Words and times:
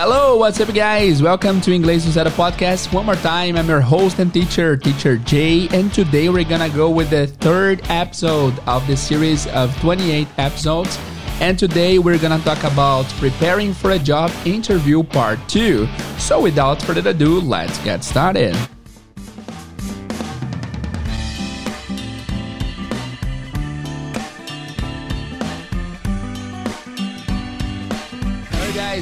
Hello, 0.00 0.36
what's 0.36 0.60
up, 0.60 0.72
guys? 0.72 1.24
Welcome 1.24 1.60
to 1.62 1.72
English 1.72 2.02
Zero 2.02 2.30
podcast. 2.30 2.92
One 2.94 3.06
more 3.06 3.16
time, 3.16 3.56
I'm 3.56 3.66
your 3.66 3.80
host 3.80 4.20
and 4.20 4.32
teacher, 4.32 4.76
Teacher 4.76 5.16
Jay, 5.16 5.66
and 5.72 5.92
today 5.92 6.28
we're 6.28 6.44
gonna 6.44 6.70
go 6.70 6.88
with 6.88 7.10
the 7.10 7.26
third 7.26 7.82
episode 7.88 8.54
of 8.68 8.86
the 8.86 8.96
series 8.96 9.48
of 9.48 9.76
28 9.80 10.28
episodes. 10.38 10.96
And 11.40 11.58
today 11.58 11.98
we're 11.98 12.16
gonna 12.16 12.38
talk 12.38 12.62
about 12.62 13.06
preparing 13.18 13.74
for 13.74 13.90
a 13.90 13.98
job 13.98 14.30
interview 14.44 15.02
part 15.02 15.40
2. 15.48 15.88
So 16.16 16.40
without 16.40 16.80
further 16.80 17.10
ado, 17.10 17.40
let's 17.40 17.76
get 17.82 18.04
started. 18.04 18.56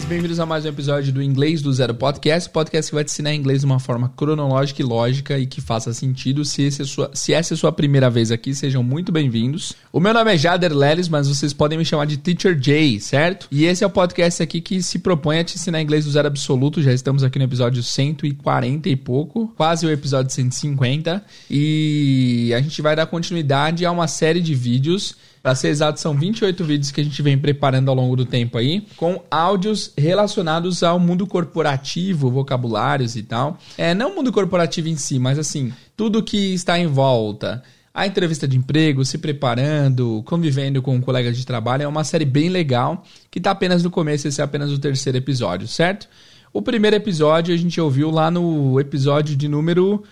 Bem-vindos 0.08 0.38
a 0.38 0.46
mais 0.46 0.64
um 0.64 0.68
episódio 0.68 1.12
do 1.12 1.20
Inglês 1.20 1.60
do 1.60 1.72
Zero 1.72 1.92
Podcast, 1.92 2.48
podcast 2.50 2.90
que 2.90 2.94
vai 2.94 3.02
te 3.02 3.10
ensinar 3.10 3.34
inglês 3.34 3.60
de 3.60 3.66
uma 3.66 3.80
forma 3.80 4.08
cronológica 4.16 4.80
e 4.80 4.84
lógica 4.84 5.36
e 5.36 5.46
que 5.46 5.60
faça 5.60 5.92
sentido. 5.92 6.44
Se, 6.44 6.62
esse 6.62 6.82
é 6.82 6.84
sua, 6.84 7.10
se 7.12 7.34
essa 7.34 7.54
é 7.54 7.56
a 7.56 7.58
sua 7.58 7.72
primeira 7.72 8.08
vez 8.08 8.30
aqui, 8.30 8.54
sejam 8.54 8.84
muito 8.84 9.10
bem-vindos. 9.10 9.72
O 9.92 9.98
meu 9.98 10.14
nome 10.14 10.32
é 10.32 10.38
Jader 10.38 10.72
Leles, 10.72 11.08
mas 11.08 11.26
vocês 11.26 11.52
podem 11.52 11.76
me 11.76 11.84
chamar 11.84 12.04
de 12.04 12.18
Teacher 12.18 12.56
Jay, 12.60 13.00
certo? 13.00 13.48
E 13.50 13.64
esse 13.64 13.82
é 13.82 13.86
o 13.86 13.90
podcast 13.90 14.40
aqui 14.40 14.60
que 14.60 14.80
se 14.80 15.00
propõe 15.00 15.40
a 15.40 15.44
te 15.44 15.56
ensinar 15.56 15.82
inglês 15.82 16.04
do 16.04 16.12
zero 16.12 16.28
absoluto. 16.28 16.80
Já 16.80 16.92
estamos 16.92 17.24
aqui 17.24 17.40
no 17.40 17.44
episódio 17.44 17.82
140 17.82 18.88
e 18.88 18.94
pouco, 18.94 19.52
quase 19.56 19.86
o 19.86 19.90
episódio 19.90 20.32
150. 20.32 21.24
E 21.50 22.52
a 22.54 22.60
gente 22.60 22.80
vai 22.80 22.94
dar 22.94 23.06
continuidade 23.06 23.84
a 23.84 23.90
uma 23.90 24.06
série 24.06 24.40
de 24.40 24.54
vídeos 24.54 25.16
para 25.46 25.54
ser 25.54 25.68
exato, 25.68 26.00
são 26.00 26.12
28 26.12 26.64
vídeos 26.64 26.90
que 26.90 27.00
a 27.00 27.04
gente 27.04 27.22
vem 27.22 27.38
preparando 27.38 27.88
ao 27.88 27.94
longo 27.94 28.16
do 28.16 28.26
tempo 28.26 28.58
aí, 28.58 28.84
com 28.96 29.22
áudios 29.30 29.92
relacionados 29.96 30.82
ao 30.82 30.98
mundo 30.98 31.24
corporativo, 31.24 32.28
vocabulários 32.28 33.14
e 33.14 33.22
tal. 33.22 33.56
É, 33.78 33.94
não 33.94 34.10
o 34.10 34.16
mundo 34.16 34.32
corporativo 34.32 34.88
em 34.88 34.96
si, 34.96 35.20
mas 35.20 35.38
assim, 35.38 35.72
tudo 35.96 36.20
que 36.20 36.52
está 36.52 36.76
em 36.76 36.88
volta. 36.88 37.62
A 37.94 38.08
entrevista 38.08 38.48
de 38.48 38.56
emprego, 38.56 39.04
se 39.04 39.18
preparando, 39.18 40.20
convivendo 40.26 40.82
com 40.82 41.00
colegas 41.00 41.36
de 41.36 41.46
trabalho, 41.46 41.84
é 41.84 41.86
uma 41.86 42.02
série 42.02 42.24
bem 42.24 42.48
legal, 42.48 43.04
que 43.30 43.38
está 43.38 43.52
apenas 43.52 43.84
no 43.84 43.90
começo, 43.90 44.26
esse 44.26 44.40
é 44.40 44.44
apenas 44.44 44.72
o 44.72 44.80
terceiro 44.80 45.16
episódio, 45.16 45.68
certo? 45.68 46.08
O 46.52 46.60
primeiro 46.60 46.96
episódio 46.96 47.54
a 47.54 47.56
gente 47.56 47.80
ouviu 47.80 48.10
lá 48.10 48.32
no 48.32 48.80
episódio 48.80 49.36
de 49.36 49.46
número. 49.46 50.02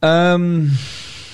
Um, 0.00 0.70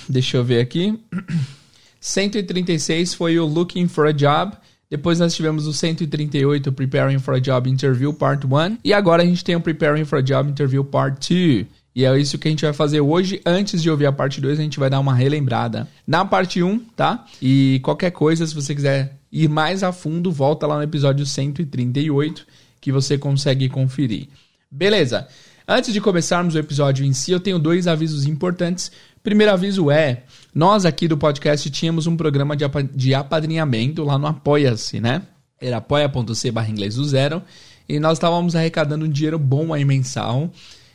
deixa 0.09 0.39
eu 0.39 0.45
ver 0.45 0.63
aqui. 0.63 0.99
136 2.05 3.15
foi 3.15 3.39
o 3.39 3.47
Looking 3.47 3.89
for 3.89 4.07
a 4.07 4.13
Job. 4.13 4.55
Depois 4.91 5.19
nós 5.19 5.35
tivemos 5.35 5.67
o 5.67 5.73
138, 5.73 6.71
Preparing 6.71 7.19
for 7.19 7.37
a 7.37 7.39
Job 7.39 7.71
Interview 7.71 8.13
Part 8.13 8.47
1. 8.47 8.77
E 8.85 8.93
agora 8.93 9.23
a 9.23 9.27
gente 9.27 9.43
tem 9.43 9.57
o 9.57 9.61
Preparing 9.61 10.05
for 10.05 10.19
a 10.19 10.21
Job 10.21 10.51
Interview 10.51 10.85
Part 10.85 11.35
2. 11.35 11.67
E 11.97 12.05
é 12.05 12.19
isso 12.19 12.37
que 12.37 12.47
a 12.47 12.51
gente 12.51 12.63
vai 12.63 12.75
fazer 12.75 13.01
hoje. 13.01 13.41
Antes 13.47 13.83
de 13.83 13.89
ouvir 13.89 14.05
a 14.05 14.13
parte 14.13 14.39
2, 14.39 14.59
a 14.59 14.63
gente 14.63 14.79
vai 14.79 14.91
dar 14.91 15.01
uma 15.01 15.15
relembrada 15.15 15.89
na 16.07 16.27
parte 16.27 16.63
1, 16.63 16.79
tá? 16.95 17.25
E 17.41 17.81
qualquer 17.83 18.11
coisa, 18.11 18.47
se 18.47 18.55
você 18.55 18.75
quiser 18.75 19.17
ir 19.33 19.49
mais 19.49 19.83
a 19.83 19.91
fundo, 19.91 20.31
volta 20.31 20.67
lá 20.67 20.77
no 20.77 20.83
episódio 20.83 21.25
138 21.25 22.47
que 22.83 22.93
você 22.93 23.17
consegue 23.17 23.67
conferir. 23.71 24.29
Beleza. 24.71 25.27
Antes 25.67 25.95
de 25.95 26.01
começarmos 26.03 26.55
o 26.55 26.59
episódio 26.59 27.07
em 27.07 27.15
si, 27.15 27.33
eu 27.33 27.41
tenho 27.41 27.59
dois 27.59 27.87
avisos 27.87 28.27
importantes. 28.27 28.93
Primeiro 29.25 29.55
aviso 29.55 29.91
é 29.91 30.25
nós 30.55 30.85
aqui 30.85 31.09
do 31.09 31.17
podcast 31.17 31.71
tínhamos 31.71 32.07
um 32.07 32.15
programa 32.15 32.55
de, 32.55 32.67
de 32.95 33.15
apadrinhamento 33.15 34.05
lá 34.05 34.19
no 34.19 34.27
Apoia-se, 34.27 35.01
né? 35.01 35.23
Era 35.59 35.79
apoia.c 35.79 36.51
barra 36.51 36.69
inglês 36.69 36.97
do 36.97 37.05
zero. 37.07 37.43
E 37.89 37.99
nós 37.99 38.19
estávamos 38.19 38.55
arrecadando 38.55 39.07
um 39.07 39.09
dinheiro 39.09 39.39
bom 39.39 39.73
aí 39.73 39.83
mensal, 39.83 40.53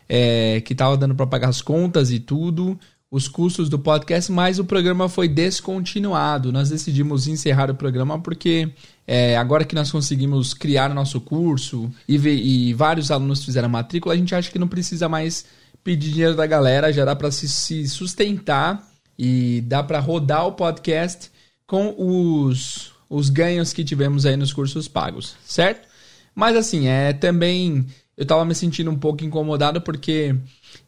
é, 0.08 0.62
que 0.62 0.74
estava 0.74 0.96
dando 0.96 1.16
para 1.16 1.26
pagar 1.26 1.50
as 1.50 1.60
contas 1.60 2.12
e 2.12 2.20
tudo, 2.20 2.80
os 3.10 3.28
custos 3.28 3.68
do 3.68 3.80
podcast, 3.80 4.32
mas 4.32 4.60
o 4.60 4.64
programa 4.64 5.10
foi 5.10 5.28
descontinuado. 5.28 6.52
Nós 6.52 6.70
decidimos 6.70 7.28
encerrar 7.28 7.72
o 7.72 7.76
programa 7.76 8.20
porque 8.20 8.70
é, 9.08 9.38
agora 9.38 9.66
que 9.66 9.74
nós 9.74 9.92
conseguimos 9.92 10.54
criar 10.54 10.94
nosso 10.94 11.20
curso 11.20 11.90
e, 12.08 12.16
e 12.16 12.74
vários 12.76 13.10
alunos 13.10 13.44
fizeram 13.44 13.70
matrícula, 13.70 14.14
a 14.14 14.18
gente 14.18 14.36
acha 14.36 14.52
que 14.52 14.60
não 14.60 14.68
precisa 14.68 15.10
mais 15.10 15.46
pedir 15.90 16.12
dinheiro 16.12 16.36
da 16.36 16.46
galera, 16.46 16.94
já 16.94 17.04
dá 17.04 17.16
para 17.16 17.32
se, 17.32 17.50
se 17.50 17.88
sustentar 17.88 18.88
e 19.18 19.62
dá 19.62 19.82
para 19.82 20.00
rodar 20.00 20.46
o 20.46 20.52
podcast 20.52 21.32
com 21.66 21.96
os, 21.98 22.92
os 23.10 23.32
ganhos 23.32 23.74
que 23.74 23.84
tivemos 23.84 24.24
aí 24.24 24.38
nos 24.38 24.54
cursos 24.54 24.88
pagos, 24.88 25.36
certo? 25.44 25.88
Mas 26.36 26.56
assim, 26.56 26.88
é 26.88 27.12
também 27.12 27.88
eu 28.16 28.24
tava 28.24 28.46
me 28.46 28.54
sentindo 28.54 28.92
um 28.92 29.00
pouco 29.00 29.26
incomodado 29.26 29.82
porque 29.82 30.36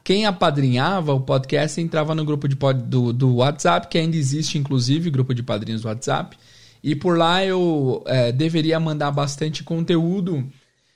quem 0.04 0.28
apadrinhava 0.28 1.14
o 1.14 1.22
podcast 1.22 1.82
entrava 1.82 2.14
no 2.14 2.24
grupo 2.24 2.48
de 2.48 2.56
pod, 2.56 2.80
do, 2.84 3.12
do 3.12 3.38
WhatsApp, 3.38 3.88
que 3.88 3.98
ainda 3.98 4.16
existe, 4.16 4.60
inclusive, 4.60 5.10
grupo 5.10 5.34
de 5.34 5.42
padrinhos 5.42 5.82
do 5.82 5.88
WhatsApp. 5.88 6.38
E 6.84 6.96
por 6.96 7.18
lá 7.18 7.44
eu 7.44 8.04
é, 8.06 8.32
deveria 8.32 8.80
mandar 8.80 9.10
bastante 9.10 9.64
conteúdo 9.64 10.48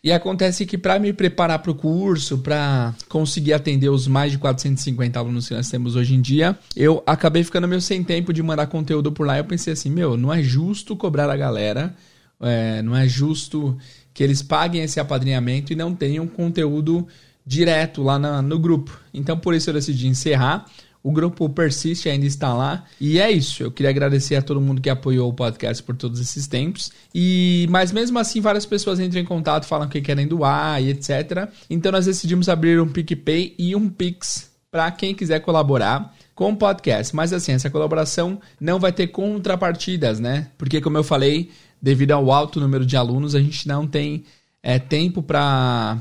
e 0.06 0.12
acontece 0.12 0.68
que 0.68 0.78
para 0.78 1.00
me 1.00 1.12
preparar 1.12 1.58
para 1.58 1.72
o 1.72 1.74
curso, 1.74 2.38
para 2.38 2.94
conseguir 3.10 3.54
atender 3.54 3.90
os 3.90 4.08
mais 4.08 4.32
de 4.32 4.38
450 4.38 5.18
alunos 5.18 5.48
que 5.48 5.56
nós 5.56 5.68
temos 5.68 5.96
hoje 5.96 6.14
em 6.14 6.22
dia, 6.22 6.56
eu 6.76 7.02
acabei 7.08 7.44
ficando 7.44 7.68
meio 7.68 7.82
sem 7.82 8.04
tempo 8.04 8.32
de 8.32 8.44
mandar 8.44 8.68
conteúdo 8.68 9.12
por 9.12 9.26
lá. 9.26 9.36
Eu 9.40 9.46
pensei 9.46 9.74
assim, 9.74 9.90
meu, 9.90 10.16
não 10.16 10.32
é 10.32 10.44
justo 10.44 10.96
cobrar 10.96 11.28
a 11.28 11.36
galera, 11.36 11.96
é, 12.40 12.84
não 12.84 12.96
é 12.96 13.08
justo 13.08 13.76
que 14.14 14.24
eles 14.24 14.44
paguem 14.44 14.84
esse 14.84 15.00
apadrinhamento 15.00 15.74
e 15.74 15.76
não 15.76 15.96
tenham 15.96 16.28
conteúdo 16.28 17.08
direto 17.44 18.04
lá 18.04 18.20
na, 18.20 18.44
no 18.44 18.60
grupo. 18.60 19.02
Então 19.12 19.36
por 19.36 19.56
isso 19.56 19.72
eu 19.72 19.74
decidi 19.74 20.08
encerrar. 20.08 20.68
O 21.06 21.12
grupo 21.12 21.48
persiste, 21.48 22.10
ainda 22.10 22.26
está 22.26 22.52
lá. 22.52 22.84
E 23.00 23.20
é 23.20 23.30
isso. 23.30 23.62
Eu 23.62 23.72
queria 23.72 23.92
agradecer 23.92 24.38
a 24.38 24.42
todo 24.42 24.60
mundo 24.60 24.82
que 24.82 24.90
apoiou 24.90 25.30
o 25.30 25.34
podcast 25.36 25.84
por 25.84 25.96
todos 25.96 26.20
esses 26.20 26.48
tempos. 26.48 26.92
E 27.14 27.68
mas 27.70 27.92
mesmo 27.92 28.18
assim, 28.18 28.42
várias 28.42 28.66
pessoas 28.66 29.00
entram 29.00 29.22
em 29.22 29.24
contato, 29.24 29.68
falam 29.68 29.88
que 29.88 30.02
querem 30.02 30.28
doar 30.28 30.82
e 30.82 30.90
etc. 30.90 31.48
Então 31.70 31.92
nós 31.92 32.08
decidimos 32.08 32.50
abrir 32.50 32.82
um 32.82 32.88
PicPay 32.88 33.54
e 33.56 33.76
um 33.76 33.88
Pix 33.88 34.50
para 34.72 34.90
quem 34.90 35.14
quiser 35.14 35.42
colaborar 35.42 36.12
com 36.34 36.54
o 36.54 36.58
podcast. 36.58 37.16
Mas 37.16 37.32
assim, 37.32 37.52
essa 37.52 37.70
colaboração 37.70 38.42
não 38.60 38.80
vai 38.80 38.92
ter 38.92 39.06
contrapartidas, 39.06 40.20
né? 40.20 40.48
Porque 40.58 40.82
como 40.82 40.98
eu 40.98 41.04
falei, 41.04 41.52
devido 41.80 42.14
ao 42.14 42.32
alto 42.32 42.60
número 42.60 42.84
de 42.84 42.98
alunos, 42.98 43.36
a 43.36 43.40
gente 43.40 43.68
não 43.68 43.86
tem 43.86 44.24
é, 44.64 44.80
tempo 44.80 45.22
para 45.22 46.00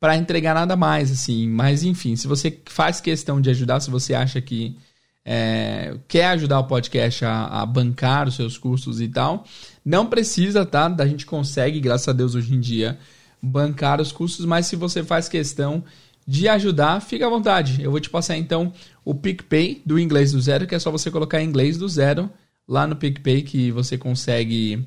para 0.00 0.16
entregar 0.16 0.54
nada 0.54 0.76
mais, 0.76 1.10
assim. 1.10 1.48
Mas 1.48 1.82
enfim, 1.82 2.16
se 2.16 2.26
você 2.26 2.58
faz 2.66 3.00
questão 3.00 3.40
de 3.40 3.50
ajudar, 3.50 3.80
se 3.80 3.90
você 3.90 4.14
acha 4.14 4.40
que 4.40 4.76
é, 5.24 5.96
quer 6.06 6.26
ajudar 6.28 6.60
o 6.60 6.64
podcast 6.64 7.24
a, 7.24 7.46
a, 7.46 7.66
bancar 7.66 8.28
os 8.28 8.36
seus 8.36 8.56
custos 8.56 9.00
e 9.00 9.08
tal, 9.08 9.44
não 9.84 10.06
precisa, 10.06 10.64
tá? 10.64 10.94
A 10.98 11.06
gente 11.06 11.26
consegue, 11.26 11.80
graças 11.80 12.06
a 12.08 12.12
Deus, 12.12 12.34
hoje 12.34 12.54
em 12.54 12.60
dia, 12.60 12.98
bancar 13.42 14.00
os 14.00 14.12
custos, 14.12 14.46
mas 14.46 14.66
se 14.66 14.76
você 14.76 15.02
faz 15.02 15.28
questão 15.28 15.82
de 16.26 16.48
ajudar, 16.48 17.00
fica 17.00 17.26
à 17.26 17.30
vontade. 17.30 17.82
Eu 17.82 17.90
vou 17.90 18.00
te 18.00 18.10
passar 18.10 18.36
então 18.36 18.72
o 19.04 19.14
PicPay 19.14 19.82
do 19.84 19.98
Inglês 19.98 20.32
do 20.32 20.40
Zero, 20.40 20.66
que 20.66 20.74
é 20.74 20.78
só 20.78 20.90
você 20.90 21.10
colocar 21.10 21.42
Inglês 21.42 21.76
do 21.76 21.88
Zero 21.88 22.30
lá 22.68 22.86
no 22.86 22.96
PicPay 22.96 23.42
que 23.42 23.70
você 23.70 23.96
consegue 23.96 24.86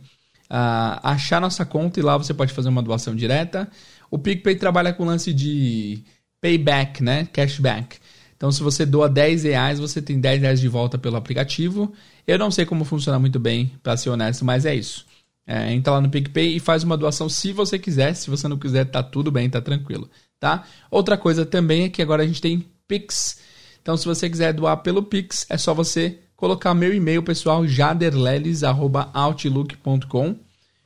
uh, 0.50 1.00
achar 1.04 1.40
nossa 1.40 1.66
conta 1.66 2.00
e 2.00 2.04
lá 2.04 2.18
você 2.18 2.34
pode 2.34 2.54
fazer 2.54 2.70
uma 2.70 2.84
doação 2.84 3.16
direta. 3.16 3.70
O 4.10 4.18
PicPay 4.18 4.56
trabalha 4.56 4.94
com 4.94 5.06
lance 5.06 5.34
de 5.34 6.02
payback, 6.42 7.04
né? 7.04 7.28
Cashback. 7.32 7.98
Então, 8.36 8.52
se 8.52 8.64
você 8.64 8.84
doa 8.86 9.08
10 9.10 9.44
reais, 9.44 9.80
você 9.80 10.02
tem 10.02 10.20
10 10.20 10.42
reais 10.42 10.60
de 10.62 10.68
volta 10.70 10.98
pelo 10.98 11.18
aplicativo. 11.18 11.94
Eu 12.26 12.40
não 12.40 12.50
sei 12.50 12.66
como 12.66 12.86
funciona 12.86 13.20
muito 13.20 13.38
bem, 13.38 13.72
para 13.84 13.98
ser 13.98 14.10
honesto, 14.10 14.46
mas 14.46 14.66
é 14.66 14.74
isso. 14.74 15.06
É, 15.46 15.74
entra 15.74 15.92
lá 15.94 16.02
no 16.02 16.10
PicPay 16.10 16.56
e 16.56 16.60
faz 16.60 16.84
uma 16.84 16.96
doação 16.96 17.28
se 17.28 17.52
você 17.52 17.78
quiser. 17.78 18.14
Se 18.14 18.30
você 18.30 18.48
não 18.48 18.58
quiser, 18.58 18.86
tá 18.86 19.04
tudo 19.04 19.30
bem, 19.32 19.50
tá 19.50 19.60
tranquilo, 19.60 20.10
tá? 20.40 20.64
Outra 20.90 21.18
coisa 21.18 21.46
também 21.46 21.84
é 21.84 21.90
que 21.90 22.02
agora 22.02 22.24
a 22.24 22.28
gente 22.28 22.42
tem 22.42 22.66
Pix. 22.88 23.42
Então, 23.82 23.98
se 23.98 24.06
você 24.06 24.30
quiser 24.30 24.54
doar 24.54 24.78
pelo 24.78 25.04
Pix, 25.04 25.46
é 25.50 25.58
só 25.58 25.74
você 25.74 26.20
colocar 26.36 26.74
meu 26.74 26.94
e-mail 26.94 27.22
pessoal, 27.22 27.68
jaderleles.outlook.com. 27.68 30.36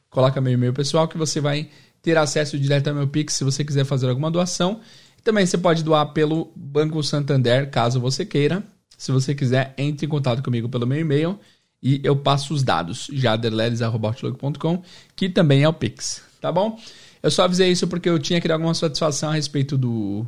Coloca 0.09 0.41
meu 0.41 0.53
e-mail 0.53 0.73
pessoal 0.73 1.07
que 1.07 1.17
você 1.17 1.39
vai 1.39 1.69
ter 2.03 2.17
acesso 2.17 2.59
direto 2.59 2.89
ao 2.89 2.93
meu 2.93 3.07
Pix 3.07 3.33
se 3.33 3.43
você 3.43 3.63
quiser 3.63 3.85
fazer 3.85 4.09
alguma 4.09 4.29
doação. 4.29 4.81
Também 5.23 5.45
você 5.45 5.57
pode 5.57 5.83
doar 5.83 6.13
pelo 6.13 6.51
Banco 6.55 7.01
Santander, 7.01 7.71
caso 7.71 7.99
você 7.99 8.25
queira. 8.25 8.61
Se 8.97 9.11
você 9.11 9.33
quiser, 9.33 9.73
entre 9.77 10.05
em 10.05 10.09
contato 10.09 10.43
comigo 10.43 10.69
pelo 10.69 10.85
meu 10.85 10.99
e-mail 10.99 11.39
e 11.81 11.99
eu 12.03 12.15
passo 12.15 12.53
os 12.53 12.61
dados, 12.61 13.07
jaderledes.com, 13.11 14.83
que 15.15 15.29
também 15.29 15.63
é 15.63 15.67
o 15.67 15.73
Pix, 15.73 16.21
tá 16.39 16.51
bom? 16.51 16.79
Eu 17.21 17.31
só 17.31 17.43
avisei 17.43 17.71
isso 17.71 17.87
porque 17.87 18.09
eu 18.09 18.19
tinha 18.19 18.39
que 18.39 18.47
dar 18.47 18.55
alguma 18.55 18.73
satisfação 18.73 19.29
a 19.29 19.33
respeito 19.33 19.77
do, 19.77 20.25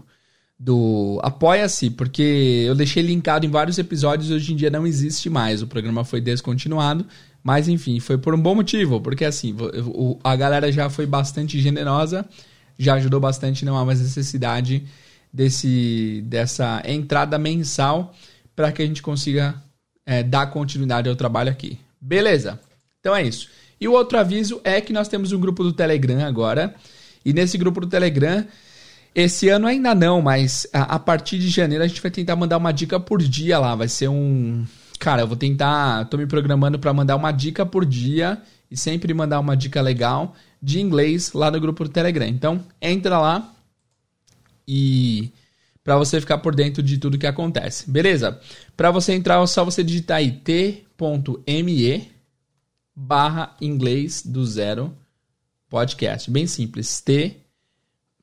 do 0.57 1.19
Apoia-se, 1.23 1.89
porque 1.89 2.63
eu 2.65 2.75
deixei 2.75 3.03
linkado 3.03 3.45
em 3.45 3.49
vários 3.49 3.77
episódios 3.77 4.31
hoje 4.31 4.53
em 4.53 4.55
dia 4.55 4.69
não 4.69 4.87
existe 4.87 5.29
mais. 5.29 5.61
O 5.61 5.67
programa 5.67 6.03
foi 6.05 6.21
descontinuado, 6.21 7.05
mas 7.45 7.69
enfim, 7.69 8.01
foi 8.01 8.17
por 8.17 8.33
um 8.33 8.41
bom 8.41 8.55
motivo, 8.55 8.99
porque 8.99 9.23
assim, 9.23 9.55
a 10.21 10.35
galera 10.35 10.69
já 10.69 10.89
foi 10.89 11.05
bastante 11.05 11.61
generosa 11.61 12.27
já 12.77 12.95
ajudou 12.95 13.19
bastante, 13.19 13.65
não 13.65 13.77
há 13.77 13.85
mais 13.85 14.01
necessidade 14.01 14.85
desse, 15.31 16.23
dessa 16.25 16.81
entrada 16.85 17.37
mensal 17.37 18.13
para 18.55 18.71
que 18.71 18.81
a 18.81 18.85
gente 18.85 19.01
consiga 19.01 19.55
é, 20.05 20.23
dar 20.23 20.47
continuidade 20.47 21.09
ao 21.09 21.15
trabalho 21.15 21.49
aqui. 21.49 21.79
Beleza? 21.99 22.59
Então 22.99 23.15
é 23.15 23.23
isso. 23.23 23.49
E 23.79 23.87
o 23.87 23.93
outro 23.93 24.17
aviso 24.17 24.61
é 24.63 24.79
que 24.79 24.93
nós 24.93 25.07
temos 25.07 25.31
um 25.31 25.39
grupo 25.39 25.63
do 25.63 25.73
Telegram 25.73 26.25
agora. 26.25 26.75
E 27.23 27.33
nesse 27.33 27.57
grupo 27.57 27.81
do 27.81 27.87
Telegram, 27.87 28.45
esse 29.13 29.49
ano 29.49 29.67
ainda 29.67 29.93
não, 29.95 30.21
mas 30.21 30.67
a, 30.71 30.95
a 30.95 30.99
partir 30.99 31.37
de 31.39 31.49
janeiro 31.49 31.83
a 31.83 31.87
gente 31.87 32.01
vai 32.01 32.11
tentar 32.11 32.35
mandar 32.35 32.57
uma 32.57 32.71
dica 32.71 32.99
por 32.99 33.21
dia 33.21 33.59
lá. 33.59 33.75
Vai 33.75 33.87
ser 33.87 34.07
um. 34.07 34.65
Cara, 34.99 35.21
eu 35.23 35.27
vou 35.27 35.37
tentar. 35.37 36.05
Tô 36.05 36.17
me 36.17 36.25
programando 36.25 36.79
para 36.79 36.93
mandar 36.93 37.15
uma 37.15 37.31
dica 37.31 37.65
por 37.65 37.85
dia 37.85 38.41
e 38.69 38.77
sempre 38.77 39.13
mandar 39.13 39.39
uma 39.39 39.55
dica 39.55 39.81
legal 39.81 40.35
de 40.61 40.79
inglês 40.79 41.33
lá 41.33 41.51
no 41.51 41.59
grupo 41.59 41.83
do 41.83 41.89
Telegram. 41.89 42.27
Então, 42.27 42.63
entra 42.81 43.19
lá 43.19 43.53
e 44.67 45.31
para 45.83 45.97
você 45.97 46.19
ficar 46.19 46.39
por 46.39 46.55
dentro 46.55 46.81
de 46.81 46.97
tudo 46.97 47.17
que 47.17 47.27
acontece. 47.27 47.89
Beleza? 47.89 48.39
Para 48.75 48.89
você 48.89 49.13
entrar, 49.13 49.41
é 49.41 49.47
só 49.47 49.63
você 49.63 49.83
digitar 49.83 50.17
aí 50.17 50.31
t.me 50.31 52.11
barra 52.95 53.55
inglês 53.61 54.23
do 54.25 54.45
zero 54.45 54.95
podcast. 55.69 56.31
Bem 56.31 56.47
simples. 56.47 57.01
T 57.01 57.37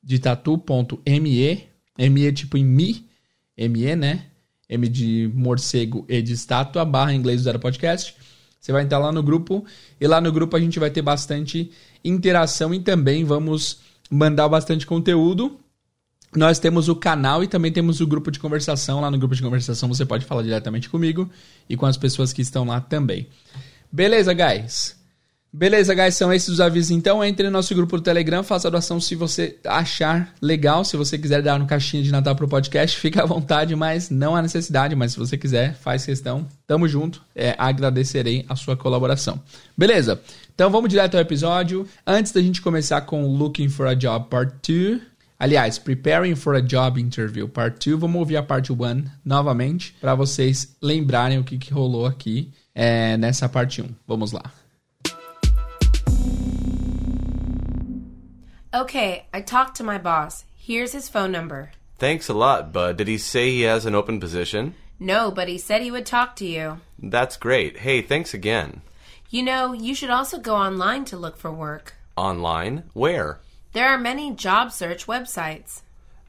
de 0.03 0.19
tatu.me, 0.19 1.63
me 1.97 2.31
tipo 2.33 2.57
em 2.57 2.65
mi, 2.65 3.07
me, 3.57 3.95
né? 3.95 4.25
M 4.69 4.87
de 4.87 5.29
morcego 5.33 6.05
e 6.07 6.21
de 6.21 6.33
estátua, 6.33 6.85
barra 6.85 7.13
inglês 7.13 7.41
do 7.41 7.43
zero 7.43 7.59
podcast. 7.59 8.15
Você 8.59 8.71
vai 8.71 8.83
entrar 8.83 8.99
lá 8.99 9.11
no 9.11 9.21
grupo 9.21 9.65
e 9.99 10.07
lá 10.07 10.21
no 10.21 10.31
grupo 10.31 10.55
a 10.55 10.59
gente 10.59 10.79
vai 10.79 10.89
ter 10.89 11.01
bastante 11.01 11.69
interação 12.03 12.73
e 12.73 12.79
também 12.79 13.25
vamos 13.25 13.79
mandar 14.09 14.47
bastante 14.47 14.87
conteúdo. 14.87 15.59
Nós 16.35 16.59
temos 16.59 16.87
o 16.89 16.95
canal 16.95 17.43
e 17.43 17.47
também 17.47 17.71
temos 17.71 17.99
o 17.99 18.07
grupo 18.07 18.31
de 18.31 18.39
conversação. 18.39 19.01
Lá 19.01 19.11
no 19.11 19.17
grupo 19.17 19.35
de 19.35 19.41
conversação 19.41 19.89
você 19.89 20.05
pode 20.05 20.25
falar 20.25 20.43
diretamente 20.43 20.89
comigo 20.89 21.29
e 21.69 21.75
com 21.75 21.85
as 21.85 21.97
pessoas 21.97 22.31
que 22.31 22.41
estão 22.41 22.63
lá 22.65 22.79
também. 22.79 23.27
Beleza, 23.91 24.33
guys? 24.33 25.02
Beleza, 25.55 25.93
guys, 25.93 26.15
são 26.15 26.33
esses 26.33 26.49
os 26.49 26.59
avisos 26.59 26.89
então. 26.89 27.23
Entre 27.23 27.45
no 27.45 27.51
nosso 27.51 27.75
grupo 27.75 27.97
do 27.97 28.01
Telegram, 28.01 28.41
faça 28.41 28.67
a 28.67 28.71
doação 28.71 28.99
se 28.99 29.13
você 29.13 29.59
achar 29.63 30.33
legal. 30.41 30.83
Se 30.83 30.97
você 30.97 31.15
quiser 31.15 31.43
dar 31.43 31.59
no 31.59 31.67
caixinha 31.67 32.01
de 32.01 32.11
Natal 32.11 32.35
pro 32.35 32.47
podcast, 32.47 32.97
fica 32.97 33.21
à 33.21 33.25
vontade, 33.27 33.75
mas 33.75 34.09
não 34.09 34.35
há 34.35 34.41
necessidade. 34.41 34.95
Mas 34.95 35.11
se 35.11 35.19
você 35.19 35.37
quiser, 35.37 35.75
faz 35.75 36.03
questão. 36.03 36.47
Tamo 36.65 36.87
junto. 36.87 37.21
É, 37.35 37.53
agradecerei 37.55 38.43
a 38.49 38.55
sua 38.55 38.75
colaboração. 38.75 39.39
Beleza? 39.77 40.19
Então 40.55 40.71
vamos 40.71 40.89
direto 40.89 41.13
ao 41.13 41.21
episódio. 41.21 41.87
Antes 42.05 42.31
da 42.31 42.41
gente 42.41 42.59
começar 42.59 43.01
com 43.01 43.23
Looking 43.27 43.69
for 43.69 43.85
a 43.85 43.93
Job 43.93 44.25
Part 44.31 44.55
2. 44.67 45.01
Aliás, 45.37 45.77
Preparing 45.77 46.33
for 46.33 46.55
a 46.55 46.61
Job 46.61 46.99
Interview 46.99 47.47
Part 47.47 47.77
2. 47.87 47.99
Vamos 47.99 48.19
ouvir 48.19 48.37
a 48.37 48.43
parte 48.43 48.73
1 48.73 49.05
novamente 49.23 49.95
para 50.01 50.15
vocês 50.15 50.75
lembrarem 50.81 51.37
o 51.37 51.43
que, 51.43 51.59
que 51.59 51.71
rolou 51.71 52.07
aqui 52.07 52.51
é, 52.73 53.17
nessa 53.17 53.47
parte 53.47 53.83
1. 53.83 53.89
Vamos 54.07 54.31
lá. 54.31 54.62
Okay, 58.73 59.27
I 59.31 59.41
talked 59.41 59.77
to 59.77 59.83
my 59.83 59.99
boss. 59.99 60.45
Here's 60.55 60.93
his 60.93 61.07
phone 61.07 61.31
number. 61.31 61.71
Thanks 61.99 62.27
a 62.27 62.33
lot, 62.33 62.73
Bud. 62.73 62.97
Did 62.97 63.07
he 63.07 63.19
say 63.19 63.51
he 63.51 63.61
has 63.61 63.85
an 63.85 63.93
open 63.93 64.19
position? 64.19 64.73
No, 64.99 65.29
but 65.29 65.47
he 65.47 65.59
said 65.59 65.83
he 65.83 65.91
would 65.91 66.07
talk 66.07 66.35
to 66.37 66.45
you. 66.45 66.79
That's 66.97 67.37
great. 67.37 67.77
Hey, 67.77 68.01
thanks 68.01 68.33
again. 68.33 68.81
You 69.29 69.43
know, 69.43 69.73
you 69.73 69.93
should 69.93 70.09
also 70.09 70.39
go 70.39 70.55
online 70.55 71.05
to 71.05 71.17
look 71.17 71.37
for 71.37 71.51
work. 71.51 71.93
Online? 72.17 72.83
Where? 72.93 73.39
There 73.73 73.89
are 73.89 73.97
many 73.97 74.31
job 74.33 74.71
search 74.71 75.05
websites. 75.05 75.81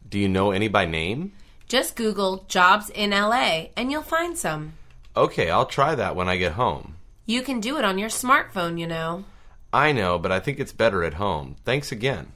Do 0.06 0.18
you 0.18 0.28
know 0.28 0.50
any 0.50 0.68
by 0.68 0.84
name? 0.84 1.32
Just 1.66 1.96
Google 1.96 2.44
jobs 2.46 2.90
in 2.90 3.10
LA 3.10 3.68
and 3.74 3.90
you'll 3.90 4.02
find 4.02 4.36
some. 4.36 4.74
Okay, 5.16 5.50
I'll 5.50 5.66
try 5.66 5.94
that 5.94 6.14
when 6.14 6.28
I 6.28 6.36
get 6.36 6.52
home. 6.52 6.96
You 7.24 7.40
can 7.40 7.60
do 7.60 7.78
it 7.78 7.84
on 7.86 7.98
your 7.98 8.10
smartphone, 8.10 8.78
you 8.78 8.86
know. 8.86 9.24
I 9.74 9.92
know, 9.92 10.20
but 10.20 10.30
I 10.30 10.38
think 10.38 10.60
it's 10.60 10.72
better 10.72 11.02
at 11.02 11.20
home. 11.20 11.56
Thanks 11.64 11.90
again. 11.90 12.26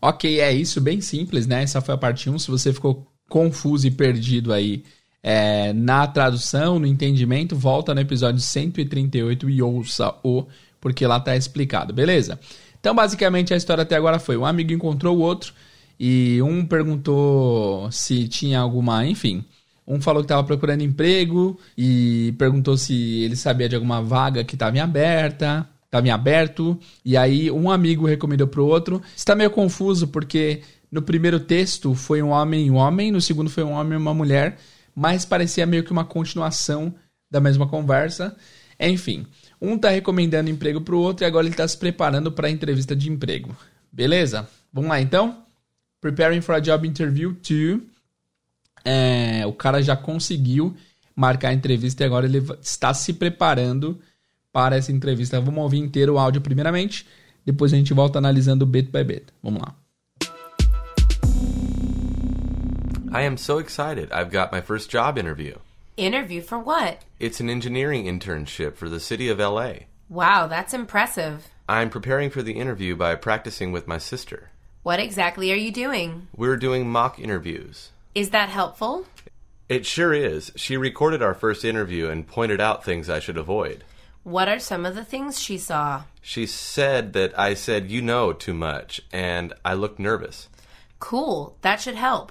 Ok, 0.00 0.40
é 0.40 0.50
isso, 0.50 0.80
bem 0.80 1.02
simples, 1.02 1.46
né? 1.46 1.62
Essa 1.62 1.82
foi 1.82 1.94
a 1.94 1.98
parte 1.98 2.30
1. 2.30 2.38
Se 2.38 2.50
você 2.50 2.72
ficou 2.72 3.06
confuso 3.28 3.86
e 3.86 3.90
perdido 3.90 4.52
aí 4.52 4.82
é, 5.22 5.72
na 5.74 6.06
tradução, 6.06 6.78
no 6.78 6.86
entendimento, 6.86 7.54
volta 7.54 7.94
no 7.94 8.00
episódio 8.00 8.40
138 8.40 9.50
e 9.50 9.62
ouça-o, 9.62 10.46
porque 10.80 11.06
lá 11.06 11.20
tá 11.20 11.36
explicado, 11.36 11.92
beleza? 11.92 12.40
Então, 12.80 12.94
basicamente, 12.94 13.52
a 13.52 13.56
história 13.56 13.82
até 13.82 13.94
agora 13.94 14.18
foi: 14.18 14.38
um 14.38 14.46
amigo 14.46 14.72
encontrou 14.72 15.18
o 15.18 15.20
outro 15.20 15.52
e 16.00 16.40
um 16.42 16.64
perguntou 16.64 17.92
se 17.92 18.26
tinha 18.28 18.58
alguma, 18.58 19.06
enfim. 19.06 19.44
Um 19.86 20.00
falou 20.00 20.22
que 20.22 20.24
estava 20.24 20.42
procurando 20.42 20.82
emprego 20.82 21.60
e 21.76 22.34
perguntou 22.38 22.78
se 22.78 22.94
ele 23.22 23.36
sabia 23.36 23.68
de 23.68 23.74
alguma 23.74 24.00
vaga 24.00 24.42
que 24.42 24.54
estava 24.54 24.76
em 24.76 24.80
aberta, 24.80 25.68
estava 25.92 26.08
em 26.08 26.10
aberto. 26.10 26.78
E 27.04 27.16
aí 27.18 27.50
um 27.50 27.70
amigo 27.70 28.06
recomendou 28.06 28.48
para 28.48 28.62
o 28.62 28.66
outro. 28.66 29.02
Está 29.14 29.34
meio 29.34 29.50
confuso 29.50 30.08
porque 30.08 30.62
no 30.90 31.02
primeiro 31.02 31.38
texto 31.38 31.94
foi 31.94 32.22
um 32.22 32.30
homem 32.30 32.66
e 32.66 32.70
um 32.70 32.76
homem, 32.76 33.12
no 33.12 33.20
segundo 33.20 33.50
foi 33.50 33.62
um 33.62 33.72
homem 33.72 33.92
e 33.92 33.96
uma 33.96 34.14
mulher, 34.14 34.58
mas 34.94 35.24
parecia 35.24 35.66
meio 35.66 35.84
que 35.84 35.92
uma 35.92 36.04
continuação 36.04 36.94
da 37.30 37.40
mesma 37.40 37.68
conversa. 37.68 38.34
Enfim, 38.80 39.26
um 39.60 39.76
está 39.76 39.90
recomendando 39.90 40.50
emprego 40.50 40.80
para 40.80 40.94
o 40.94 40.98
outro 40.98 41.24
e 41.24 41.26
agora 41.26 41.46
ele 41.46 41.52
está 41.52 41.68
se 41.68 41.76
preparando 41.76 42.32
para 42.32 42.48
a 42.48 42.50
entrevista 42.50 42.96
de 42.96 43.10
emprego. 43.10 43.54
Beleza? 43.92 44.48
Vamos 44.72 44.88
lá 44.88 45.00
então? 45.00 45.44
Preparing 46.00 46.40
for 46.40 46.54
a 46.54 46.60
Job 46.60 46.88
Interview 46.88 47.36
2. 47.48 47.80
É, 48.84 49.46
o 49.46 49.52
cara 49.52 49.80
já 49.82 49.94
conseguiu 49.94 50.74
marcar 51.14 51.50
a 51.50 51.52
entrevista 51.52 52.02
e 52.02 52.06
agora 52.06 52.26
ele 52.26 52.42
está 52.60 52.92
se 52.92 53.12
preparando 53.12 54.00
para 54.52 54.76
essa 54.76 54.92
entrevista. 54.92 55.40
Vamos 55.40 55.62
ouvir 55.62 55.78
inteiro 55.78 56.14
o 56.14 56.18
áudio 56.18 56.40
primeiramente, 56.40 57.06
depois 57.44 57.72
a 57.72 57.76
gente 57.76 57.94
volta 57.94 58.18
analisando 58.18 58.66
bit 58.66 58.90
by 58.90 59.02
bit. 59.02 59.32
Vamos 59.42 59.62
lá. 59.62 59.74
I 63.14 63.26
am 63.26 63.36
so 63.36 63.58
excited. 63.58 64.10
I've 64.12 64.30
got 64.30 64.52
my 64.52 64.60
first 64.62 64.90
job 64.90 65.18
interview. 65.18 65.56
Interview 65.98 66.40
for 66.40 66.58
what? 66.58 67.04
It's 67.20 67.40
an 67.40 67.50
engineering 67.50 68.06
internship 68.06 68.76
for 68.76 68.88
the 68.88 69.00
city 69.00 69.28
of 69.28 69.38
LA. 69.38 69.86
Wow, 70.08 70.46
that's 70.46 70.72
impressive. 70.72 71.48
I'm 71.68 71.90
preparing 71.90 72.30
for 72.30 72.42
the 72.42 72.52
interview 72.52 72.96
by 72.96 73.14
practicing 73.16 73.70
with 73.70 73.86
my 73.86 73.98
sister. 73.98 74.50
What 74.82 74.98
exactly 74.98 75.52
are 75.52 75.56
you 75.56 75.70
doing? 75.70 76.28
We're 76.34 76.56
doing 76.56 76.88
mock 76.88 77.18
interviews. 77.18 77.90
Is 78.14 78.30
that 78.30 78.48
helpful? 78.48 79.04
It 79.68 79.86
sure 79.86 80.12
is. 80.14 80.50
She 80.56 80.76
recorded 80.76 81.22
our 81.22 81.34
first 81.34 81.64
interview 81.64 82.08
and 82.08 82.26
pointed 82.26 82.60
out 82.60 82.84
things 82.84 83.08
I 83.08 83.20
should 83.20 83.36
avoid. 83.36 83.84
What 84.24 84.48
are 84.48 84.60
some 84.60 84.86
of 84.86 84.94
the 84.94 85.04
things 85.04 85.40
she 85.40 85.58
saw? 85.58 86.02
She 86.20 86.46
said 86.46 87.12
that 87.14 87.36
I 87.36 87.54
said, 87.54 87.90
you 87.90 88.00
know, 88.00 88.32
too 88.32 88.54
much, 88.54 89.00
and 89.12 89.52
I 89.64 89.74
looked 89.74 89.98
nervous. 89.98 90.48
Cool, 91.00 91.56
that 91.62 91.80
should 91.80 91.96
help. 91.96 92.30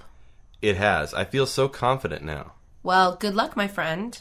It 0.61 0.77
has. 0.77 1.13
I 1.13 1.25
feel 1.25 1.45
so 1.45 1.67
confident 1.67 2.23
now. 2.23 2.53
Well, 2.81 3.17
good 3.19 3.35
luck, 3.35 3.57
my 3.57 3.67
friend. 3.67 4.17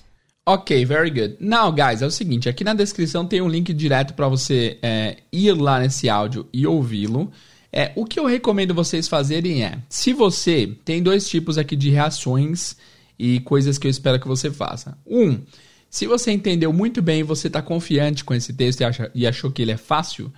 Ok, 0.47 0.85
very 0.85 1.11
good. 1.11 1.37
Now, 1.39 1.71
guys, 1.71 2.03
é 2.03 2.07
o 2.07 2.11
seguinte: 2.11 2.49
aqui 2.49 2.65
na 2.65 2.75
descrição 2.75 3.25
tem 3.25 3.41
um 3.41 3.49
link 3.49 3.73
direto 3.73 4.15
para 4.15 4.27
você 4.27 4.79
é, 4.83 5.19
ir 5.33 5.53
lá 5.53 5.79
nesse 5.79 6.09
áudio 6.09 6.49
e 6.53 6.67
ouvi-lo. 6.67 7.31
É, 7.73 7.93
o 7.95 8.05
que 8.05 8.19
eu 8.19 8.27
recomendo 8.27 8.75
vocês 8.75 9.07
fazerem 9.07 9.63
é: 9.63 9.79
se 9.89 10.13
você 10.13 10.77
tem 10.85 11.01
dois 11.01 11.29
tipos 11.29 11.57
aqui 11.57 11.77
de 11.77 11.91
reações 11.91 12.77
e 13.17 13.39
coisas 13.41 13.79
que 13.79 13.87
eu 13.87 13.91
espero 13.91 14.19
que 14.19 14.27
você 14.27 14.51
faça. 14.51 14.99
Um, 15.07 15.41
se 15.91 16.07
você 16.07 16.31
entendeu 16.31 16.73
muito 16.73 17.03
bem 17.03 17.25
você 17.25 17.49
está 17.49 17.61
confiante 17.61 18.25
com 18.25 18.33
esse 18.33 18.53
texto 18.53 18.81
e, 18.81 18.85
acha, 18.85 19.11
e 19.13 19.27
achou 19.27 19.51
que 19.51 19.61
ele 19.61 19.73
é 19.73 19.77
fácil, 19.77 20.33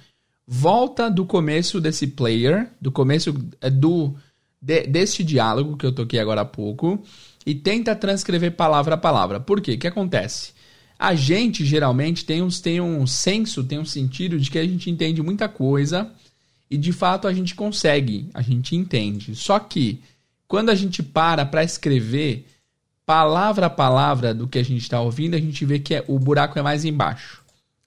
volta 0.47 1.11
do 1.11 1.27
começo 1.27 1.81
desse 1.81 2.07
player, 2.07 2.71
do 2.81 2.91
começo 2.91 3.35
é, 3.61 3.69
do 3.69 4.15
de, 4.61 4.87
deste 4.87 5.23
diálogo 5.23 5.77
que 5.77 5.85
eu 5.85 5.93
toquei 5.93 6.19
agora 6.19 6.41
há 6.41 6.45
pouco 6.45 7.03
e 7.45 7.55
tenta 7.55 7.95
transcrever 7.95 8.53
palavra 8.53 8.95
a 8.95 8.99
palavra. 8.99 9.41
Por 9.41 9.61
quê? 9.61 9.73
O 9.73 9.79
que 9.79 9.87
acontece? 9.87 10.53
A 10.99 11.15
gente 11.15 11.65
geralmente 11.65 12.25
tem, 12.25 12.41
uns, 12.41 12.61
tem 12.61 12.81
um 12.81 13.07
senso, 13.07 13.65
tem 13.65 13.79
um 13.79 13.85
sentido 13.85 14.39
de 14.39 14.51
que 14.51 14.59
a 14.59 14.65
gente 14.65 14.89
entende 14.89 15.21
muita 15.21 15.49
coisa 15.49 16.11
e 16.71 16.79
de 16.79 16.93
fato 16.93 17.27
a 17.27 17.33
gente 17.35 17.55
consegue, 17.55 18.31
a 18.33 18.41
gente 18.41 18.77
entende. 18.77 19.35
Só 19.35 19.59
que 19.59 20.01
quando 20.47 20.71
a 20.71 20.75
gente 20.75 21.03
para 21.03 21.45
para 21.45 21.65
escrever 21.65 22.47
palavra 23.05 23.67
a 23.67 23.71
palavra 23.71 24.33
do 24.35 24.49
que 24.49 24.59
a 24.59 24.63
gente 24.63 24.83
está 24.83 25.01
ouvindo, 25.01 25.35
a 25.35 25.41
gente 25.41 25.65
vê 25.65 25.79
que 25.79 25.95
é, 25.95 26.05
o 26.09 26.19
buraco 26.19 26.59
é 26.59 26.63
mais 26.63 26.85
embaixo. 26.85 27.43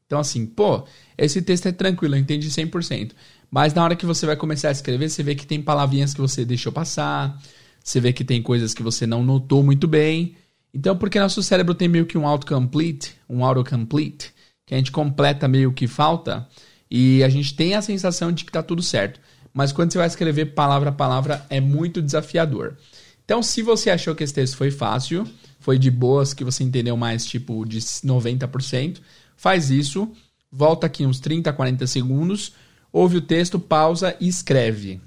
Então, 0.05 0.19
assim, 0.19 0.45
pô, 0.45 0.85
esse 1.17 1.41
texto 1.41 1.67
é 1.67 1.71
tranquilo, 1.71 2.15
eu 2.15 2.19
entendi 2.19 2.49
100%. 2.49 3.11
Mas 3.49 3.73
na 3.73 3.83
hora 3.83 3.95
que 3.95 4.05
você 4.05 4.25
vai 4.25 4.35
começar 4.35 4.69
a 4.69 4.71
escrever, 4.71 5.09
você 5.09 5.23
vê 5.23 5.35
que 5.35 5.47
tem 5.47 5.61
palavrinhas 5.61 6.13
que 6.13 6.21
você 6.21 6.45
deixou 6.45 6.71
passar, 6.71 7.41
você 7.83 7.99
vê 7.99 8.11
que 8.11 8.23
tem 8.23 8.41
coisas 8.41 8.73
que 8.73 8.83
você 8.83 9.07
não 9.07 9.23
notou 9.23 9.63
muito 9.63 9.87
bem. 9.87 10.35
Então, 10.73 10.97
porque 10.97 11.19
nosso 11.19 11.41
cérebro 11.41 11.73
tem 11.73 11.87
meio 11.87 12.05
que 12.05 12.17
um 12.17 12.27
autocomplete, 12.27 13.15
um 13.29 13.45
autocomplete, 13.45 14.33
que 14.65 14.73
a 14.73 14.77
gente 14.77 14.91
completa 14.91 15.47
meio 15.47 15.71
que 15.71 15.87
falta, 15.87 16.47
e 16.89 17.23
a 17.23 17.29
gente 17.29 17.55
tem 17.55 17.75
a 17.75 17.81
sensação 17.81 18.31
de 18.31 18.43
que 18.43 18.49
está 18.49 18.61
tudo 18.61 18.81
certo. 18.81 19.19
mas 19.53 19.71
quando 19.71 19.91
você 19.91 19.97
vai 19.97 20.07
escrever 20.07 20.47
palavra 20.47 20.89
a 20.89 20.93
palavra 20.93 21.45
é 21.49 21.61
muito 21.61 22.01
desafiador. 22.01 22.75
Então, 23.25 23.41
se 23.41 23.61
você 23.61 23.89
achou 23.89 24.15
que 24.15 24.23
esse 24.23 24.33
texto 24.33 24.55
foi 24.55 24.69
fácil, 24.69 25.27
foi 25.59 25.79
de 25.79 25.89
boas, 25.89 26.33
que 26.33 26.43
você 26.43 26.63
entendeu 26.63 26.95
mais 26.95 27.25
tipo 27.25 27.65
de 27.65 27.79
90%, 27.79 28.99
faz 29.35 29.71
isso, 29.71 30.07
volta 30.51 30.85
aqui 30.85 31.05
uns 31.05 31.19
30, 31.19 31.51
40 31.51 31.87
segundos, 31.87 32.53
ouve 32.93 33.17
o 33.17 33.21
texto, 33.21 33.59
pausa 33.59 34.15
e 34.19 34.27
escreve. 34.27 35.01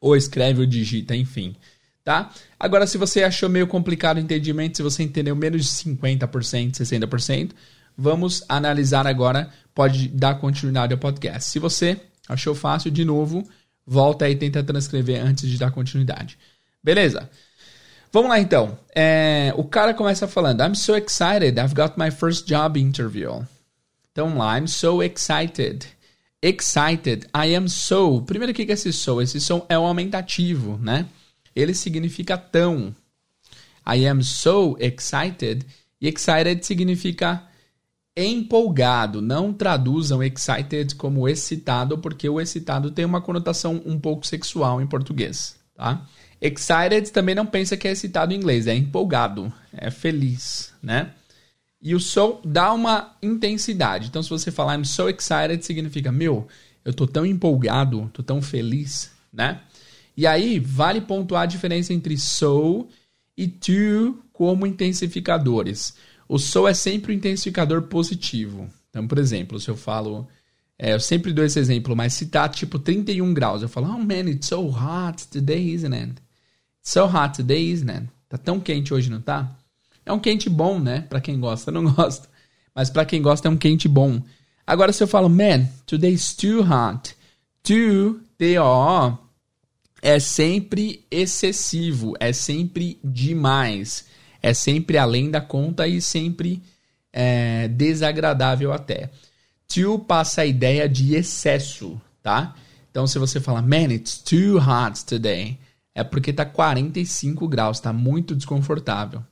Ou 0.00 0.16
escreve 0.16 0.60
ou 0.60 0.66
digita, 0.66 1.14
enfim. 1.14 1.54
Tá? 2.02 2.32
Agora, 2.58 2.86
se 2.86 2.96
você 2.96 3.22
achou 3.22 3.48
meio 3.48 3.66
complicado 3.66 4.16
o 4.16 4.20
entendimento, 4.20 4.78
se 4.78 4.82
você 4.82 5.02
entendeu 5.02 5.36
menos 5.36 5.62
de 5.62 5.68
50%, 5.68 6.72
60%, 6.72 7.50
vamos 7.96 8.44
analisar 8.48 9.06
agora, 9.06 9.50
pode 9.74 10.08
dar 10.08 10.36
continuidade 10.36 10.92
ao 10.92 10.98
podcast. 10.98 11.50
Se 11.50 11.58
você 11.58 12.00
achou 12.28 12.54
fácil, 12.54 12.90
de 12.90 13.04
novo, 13.04 13.46
volta 13.86 14.24
aí 14.24 14.32
e 14.32 14.36
tenta 14.36 14.62
transcrever 14.62 15.22
antes 15.22 15.48
de 15.50 15.58
dar 15.58 15.70
continuidade. 15.70 16.38
Beleza? 16.86 17.28
Vamos 18.12 18.30
lá 18.30 18.38
então. 18.38 18.78
É, 18.94 19.52
o 19.56 19.64
cara 19.64 19.92
começa 19.92 20.28
falando: 20.28 20.62
I'm 20.62 20.76
so 20.76 20.94
excited, 20.94 21.58
I've 21.58 21.74
got 21.74 21.94
my 21.98 22.12
first 22.12 22.46
job 22.46 22.78
interview. 22.78 23.44
Então 24.12 24.38
lá, 24.38 24.56
I'm 24.56 24.68
so 24.68 25.02
excited. 25.02 25.84
Excited, 26.40 27.26
I 27.34 27.56
am 27.56 27.68
so. 27.68 28.22
Primeiro, 28.22 28.52
o 28.52 28.54
que 28.54 28.62
é 28.62 28.72
esse 28.72 28.92
so? 28.92 29.20
Esse 29.20 29.40
so 29.40 29.66
é 29.68 29.76
um 29.76 29.84
aumentativo, 29.84 30.78
né? 30.78 31.06
Ele 31.56 31.74
significa 31.74 32.38
tão. 32.38 32.94
I 33.84 34.06
am 34.06 34.22
so 34.22 34.76
excited. 34.78 35.66
E 36.00 36.06
excited 36.06 36.64
significa 36.64 37.42
empolgado. 38.16 39.20
Não 39.20 39.52
traduzam 39.52 40.22
excited 40.22 40.94
como 40.94 41.28
excitado, 41.28 41.98
porque 41.98 42.28
o 42.28 42.40
excitado 42.40 42.92
tem 42.92 43.04
uma 43.04 43.20
conotação 43.20 43.82
um 43.84 43.98
pouco 43.98 44.24
sexual 44.24 44.80
em 44.80 44.86
português, 44.86 45.56
tá? 45.74 46.06
Excited 46.46 47.10
também 47.12 47.34
não 47.34 47.46
pensa 47.46 47.76
que 47.76 47.88
é 47.88 47.92
excitado 47.92 48.32
em 48.32 48.36
inglês, 48.36 48.66
é 48.66 48.74
empolgado, 48.74 49.52
é 49.72 49.90
feliz, 49.90 50.72
né? 50.82 51.12
E 51.80 51.94
o 51.94 52.00
so 52.00 52.40
dá 52.44 52.72
uma 52.72 53.16
intensidade. 53.22 54.08
Então, 54.08 54.22
se 54.22 54.30
você 54.30 54.50
falar 54.50 54.76
I'm 54.76 54.84
so 54.84 55.08
excited, 55.08 55.64
significa, 55.64 56.10
meu, 56.10 56.48
eu 56.84 56.92
tô 56.92 57.06
tão 57.06 57.24
empolgado, 57.24 58.10
tô 58.12 58.22
tão 58.22 58.40
feliz, 58.40 59.10
né? 59.32 59.60
E 60.16 60.26
aí, 60.26 60.58
vale 60.58 61.00
pontuar 61.00 61.42
a 61.42 61.46
diferença 61.46 61.92
entre 61.92 62.16
so 62.16 62.88
e 63.36 63.46
to 63.46 64.18
como 64.32 64.66
intensificadores. 64.66 65.94
O 66.28 66.38
so 66.38 66.66
é 66.66 66.74
sempre 66.74 67.12
um 67.12 67.16
intensificador 67.16 67.82
positivo. 67.82 68.68
Então, 68.90 69.06
por 69.06 69.18
exemplo, 69.18 69.60
se 69.60 69.68
eu 69.68 69.76
falo. 69.76 70.26
É, 70.78 70.92
eu 70.92 71.00
sempre 71.00 71.32
dou 71.32 71.44
esse 71.44 71.58
exemplo, 71.58 71.96
mas 71.96 72.12
se 72.12 72.26
tá 72.26 72.46
tipo 72.48 72.78
31 72.78 73.32
graus, 73.32 73.62
eu 73.62 73.68
falo, 73.68 73.86
oh 73.88 73.98
man, 73.98 74.28
it's 74.28 74.48
so 74.48 74.60
hot 74.66 75.26
today, 75.28 75.72
isn't 75.72 75.94
it? 75.94 76.25
So 76.86 77.06
hot 77.06 77.34
today, 77.34 77.72
isn't 77.72 77.90
it? 77.90 78.06
Tá 78.28 78.38
tão 78.38 78.60
quente 78.60 78.94
hoje, 78.94 79.10
não 79.10 79.20
tá? 79.20 79.50
É 80.04 80.12
um 80.12 80.20
quente 80.20 80.48
bom, 80.48 80.78
né? 80.78 81.00
Pra 81.00 81.20
quem 81.20 81.40
gosta, 81.40 81.72
não 81.72 81.82
gosta. 81.92 82.28
Mas 82.72 82.90
pra 82.90 83.04
quem 83.04 83.20
gosta 83.20 83.48
é 83.48 83.50
um 83.50 83.56
quente 83.56 83.88
bom. 83.88 84.22
Agora, 84.64 84.92
se 84.92 85.02
eu 85.02 85.08
falo, 85.08 85.28
man, 85.28 85.66
today's 85.84 86.32
too 86.32 86.60
hot. 86.60 87.16
Too, 87.64 88.20
T-O-O, 88.38 89.18
é 90.00 90.20
sempre 90.20 91.04
excessivo, 91.10 92.14
é 92.20 92.32
sempre 92.32 93.00
demais. 93.02 94.04
É 94.40 94.54
sempre 94.54 94.96
além 94.96 95.28
da 95.28 95.40
conta 95.40 95.88
e 95.88 96.00
sempre 96.00 96.62
é, 97.12 97.66
desagradável 97.66 98.72
até. 98.72 99.10
Too 99.66 99.98
passa 99.98 100.42
a 100.42 100.46
ideia 100.46 100.88
de 100.88 101.16
excesso, 101.16 102.00
tá? 102.22 102.54
Então, 102.88 103.08
se 103.08 103.18
você 103.18 103.40
fala, 103.40 103.60
man, 103.60 103.92
it's 103.92 104.18
too 104.18 104.58
hot 104.58 105.04
today 105.04 105.58
é 105.96 106.04
porque 106.04 106.30
tá 106.30 106.44
45 106.44 107.48
graus, 107.48 107.80
tá 107.80 107.90
muito 107.90 108.36
desconfortável. 108.36 109.24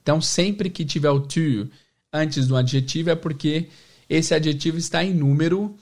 Então, 0.00 0.20
sempre 0.20 0.70
que 0.70 0.84
tiver 0.84 1.10
o 1.10 1.18
to 1.18 1.68
antes 2.12 2.46
do 2.46 2.56
adjetivo 2.56 3.10
é 3.10 3.16
porque 3.16 3.66
esse 4.08 4.32
adjetivo 4.32 4.78
está 4.78 5.02
em 5.02 5.12
número 5.12 5.74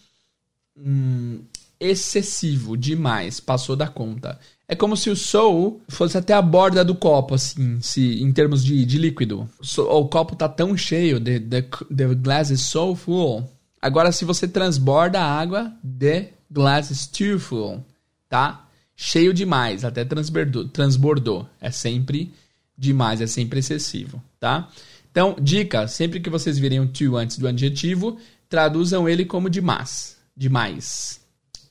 hum, 0.75 1.41
excessivo, 1.79 2.79
demais, 2.79 3.41
passou 3.41 3.77
da 3.77 3.87
conta. 3.87 4.41
É 4.67 4.75
como 4.75 4.97
se 4.97 5.11
o 5.11 5.17
so 5.17 5.79
fosse 5.87 6.17
até 6.17 6.33
a 6.33 6.41
borda 6.41 6.83
do 6.83 6.95
copo, 6.95 7.35
assim, 7.35 7.79
se, 7.83 8.23
em 8.23 8.33
termos 8.33 8.65
de, 8.65 8.87
de 8.87 8.97
líquido. 8.97 9.47
So, 9.61 9.83
o 9.83 10.09
copo 10.09 10.35
tá 10.35 10.49
tão 10.49 10.75
cheio, 10.79 11.21
the, 11.21 11.41
the, 11.41 11.63
the 11.95 12.15
glass 12.15 12.49
is 12.49 12.63
so 12.63 12.95
full. 12.95 13.47
Agora, 13.83 14.11
se 14.11 14.25
você 14.25 14.49
transborda 14.49 15.21
a 15.21 15.31
água, 15.31 15.71
the 15.99 16.31
glass 16.51 16.91
is 16.91 17.07
too 17.07 17.39
full, 17.39 17.85
tá? 18.31 18.67
Cheio 18.97 19.33
demais, 19.33 19.85
até 19.85 20.05
transbordou, 20.05 20.69
transbordou. 20.69 21.49
É 21.61 21.71
sempre 21.71 22.33
demais, 22.77 23.21
é 23.21 23.27
sempre 23.27 23.61
excessivo, 23.61 24.23
tá? 24.41 24.69
Então, 25.11 25.37
dica, 25.41 25.87
sempre 25.87 26.21
que 26.21 26.31
vocês 26.31 26.59
virem 26.59 26.81
o 26.81 26.89
to 26.89 27.17
antes 27.17 27.39
do 27.39 27.47
adjetivo, 27.47 28.19
traduzam 28.49 29.09
ele 29.09 29.25
como 29.25 29.51
demais, 29.51 30.17
demais, 30.37 31.21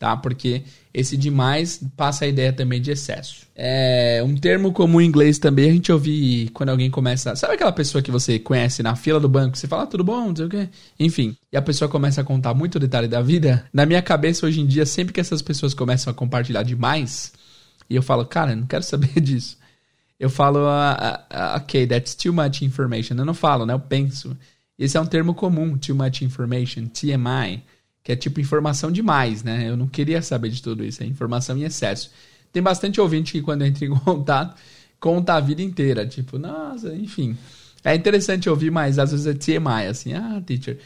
tá? 0.02 0.18
Porque 0.18 0.64
esse 0.92 1.16
demais 1.16 1.80
passa 1.96 2.26
a 2.26 2.28
ideia 2.28 2.52
também 2.52 2.82
de 2.82 2.90
excesso. 2.90 3.46
É 3.56 4.20
um 4.26 4.36
termo 4.36 4.74
comum 4.74 5.00
em 5.00 5.06
inglês 5.06 5.38
também 5.38 5.70
a 5.70 5.74
gente 5.74 5.92
ouve 5.92 6.50
quando 6.56 6.70
alguém 6.70 6.90
começa. 6.90 7.36
Sabe 7.36 7.54
aquela 7.54 7.72
pessoa 7.72 8.02
que 8.02 8.10
você 8.10 8.40
conhece 8.40 8.82
na 8.82 8.96
fila 8.96 9.20
do 9.20 9.30
banco? 9.30 9.56
Você 9.56 9.68
fala, 9.68 9.84
ah, 9.84 9.88
tudo 9.88 10.04
bom? 10.04 10.30
Não 10.30 10.36
sei 10.36 10.46
o 10.46 10.50
quê. 10.50 10.70
Enfim, 11.00 11.38
e 11.54 11.56
a 11.56 11.62
pessoa 11.62 11.88
começa 11.88 12.20
a 12.20 12.24
contar 12.24 12.56
muito 12.56 12.80
detalhe 12.80 13.08
da 13.08 13.22
vida. 13.22 13.64
Na 13.72 13.86
minha 13.86 14.02
cabeça, 14.02 14.44
hoje 14.44 14.60
em 14.60 14.66
dia, 14.66 14.88
sempre 14.88 15.14
que 15.14 15.20
essas 15.20 15.40
pessoas 15.40 15.76
começam 15.76 16.10
a 16.10 16.16
compartilhar 16.16 16.64
demais, 16.64 17.32
e 17.88 17.96
eu 17.96 18.02
falo, 18.02 18.26
cara, 18.26 18.56
não 18.56 18.66
quero 18.66 18.82
saber 18.82 19.14
disso. 19.22 19.56
Eu 20.20 20.32
falo, 20.32 20.62
uh, 20.62 21.14
uh, 21.32 21.58
ok, 21.58 21.86
that's 21.86 22.16
too 22.16 22.34
much 22.34 22.64
information. 22.64 23.16
Eu 23.16 23.26
não 23.26 23.36
falo, 23.36 23.68
né? 23.68 23.74
Eu 23.74 23.80
penso. 23.80 24.36
Esse 24.80 24.98
é 24.98 25.00
um 25.02 25.06
termo 25.06 25.36
comum, 25.36 25.78
too 25.78 25.96
much 25.96 26.24
information, 26.24 26.88
TMI 26.88 27.62
que 28.04 28.12
é 28.12 28.16
tipo 28.16 28.40
informação 28.40 28.92
demais, 28.92 29.44
né? 29.44 29.70
Eu 29.70 29.78
não 29.78 29.88
queria 29.88 30.22
saber 30.22 30.50
de 30.50 30.62
tudo 30.62 30.84
isso, 30.84 31.04
é 31.04 31.06
informação 31.06 31.58
em 31.58 31.64
excesso. 31.64 32.12
Tem 32.52 32.62
bastante 32.62 33.00
ouvinte 33.00 33.32
que 33.32 33.42
quando 33.42 33.64
entra 33.64 33.86
em 33.86 33.90
contato, 34.00 34.56
conta 35.00 35.36
a 35.36 35.40
vida 35.40 35.62
inteira, 35.62 36.06
tipo, 36.06 36.38
nossa, 36.38 36.94
enfim. 36.96 37.38
É 37.84 37.96
interessante 37.96 38.50
ouvir, 38.50 38.72
mas 38.72 39.00
às 39.00 39.12
vezes 39.12 39.26
é 39.26 39.34
TMI, 39.34 39.88
assim, 39.90 40.14
ah, 40.14 40.42
teacher, 40.46 40.78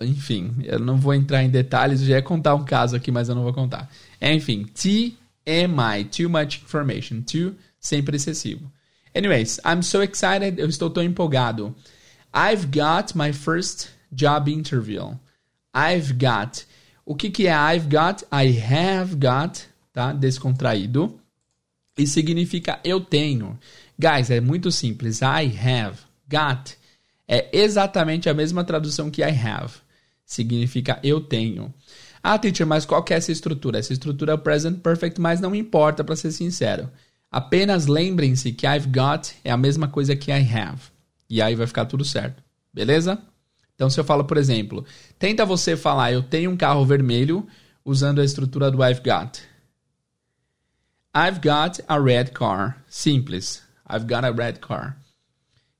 enfim, 0.00 0.54
eu 0.62 0.78
não 0.78 0.98
vou 0.98 1.14
entrar 1.14 1.42
em 1.42 1.50
detalhes, 1.50 2.00
já 2.02 2.16
é 2.16 2.22
contar 2.22 2.54
um 2.54 2.64
caso 2.64 2.94
aqui, 2.94 3.10
mas 3.10 3.28
eu 3.28 3.34
não 3.34 3.42
vou 3.42 3.52
contar. 3.52 3.90
Enfim, 4.20 4.66
TMI, 4.74 6.04
too 6.10 6.28
much 6.28 6.62
information, 6.62 7.22
too, 7.22 7.54
sempre 7.80 8.16
excessivo. 8.16 8.70
Anyways, 9.14 9.60
I'm 9.64 9.82
so 9.82 10.02
excited, 10.02 10.58
eu 10.58 10.68
estou 10.68 10.90
tão 10.90 11.02
empolgado. 11.02 11.74
I've 12.34 12.66
got 12.66 13.14
my 13.14 13.32
first 13.32 13.88
job 14.12 14.50
interview. 14.50 15.16
I've 15.74 16.14
got. 16.14 16.64
O 17.04 17.14
que, 17.14 17.30
que 17.30 17.46
é 17.46 17.74
I've 17.74 17.88
got? 17.88 18.22
I 18.32 18.58
have 18.58 19.16
got, 19.16 19.60
tá? 19.92 20.12
Descontraído. 20.12 21.18
E 21.98 22.06
significa 22.06 22.80
eu 22.84 23.00
tenho. 23.00 23.58
Guys, 23.98 24.30
é 24.30 24.40
muito 24.40 24.72
simples. 24.72 25.20
I 25.20 25.52
have 25.58 25.98
got 26.28 26.76
é 27.26 27.48
exatamente 27.52 28.28
a 28.28 28.34
mesma 28.34 28.64
tradução 28.64 29.10
que 29.10 29.22
I 29.22 29.30
have. 29.30 29.74
Significa 30.24 30.98
eu 31.02 31.20
tenho. 31.20 31.72
Ah, 32.22 32.38
teacher, 32.38 32.66
mas 32.66 32.86
qual 32.86 33.02
que 33.02 33.12
é 33.12 33.16
essa 33.16 33.32
estrutura? 33.32 33.78
Essa 33.78 33.92
estrutura 33.92 34.32
é 34.32 34.34
o 34.34 34.38
present 34.38 34.80
perfect, 34.80 35.20
mas 35.20 35.40
não 35.40 35.54
importa, 35.54 36.02
para 36.02 36.16
ser 36.16 36.32
sincero. 36.32 36.90
Apenas 37.30 37.86
lembrem-se 37.86 38.52
que 38.52 38.66
I've 38.66 38.88
got 38.88 39.30
é 39.42 39.50
a 39.50 39.56
mesma 39.56 39.88
coisa 39.88 40.16
que 40.16 40.30
I 40.30 40.48
have. 40.56 40.80
E 41.28 41.42
aí 41.42 41.54
vai 41.54 41.66
ficar 41.66 41.84
tudo 41.86 42.04
certo. 42.04 42.42
Beleza? 42.72 43.18
Então, 43.74 43.90
se 43.90 43.98
eu 43.98 44.04
falo, 44.04 44.24
por 44.24 44.36
exemplo, 44.36 44.84
tenta 45.18 45.44
você 45.44 45.76
falar, 45.76 46.12
eu 46.12 46.22
tenho 46.22 46.50
um 46.50 46.56
carro 46.56 46.84
vermelho, 46.84 47.46
usando 47.84 48.20
a 48.20 48.24
estrutura 48.24 48.70
do 48.70 48.82
I've 48.84 49.00
got. 49.02 49.40
I've 51.14 51.40
got 51.40 51.80
a 51.86 51.98
red 51.98 52.32
car. 52.32 52.82
Simples. 52.88 53.62
I've 53.88 54.06
got 54.06 54.24
a 54.24 54.30
red 54.30 54.54
car. 54.60 54.96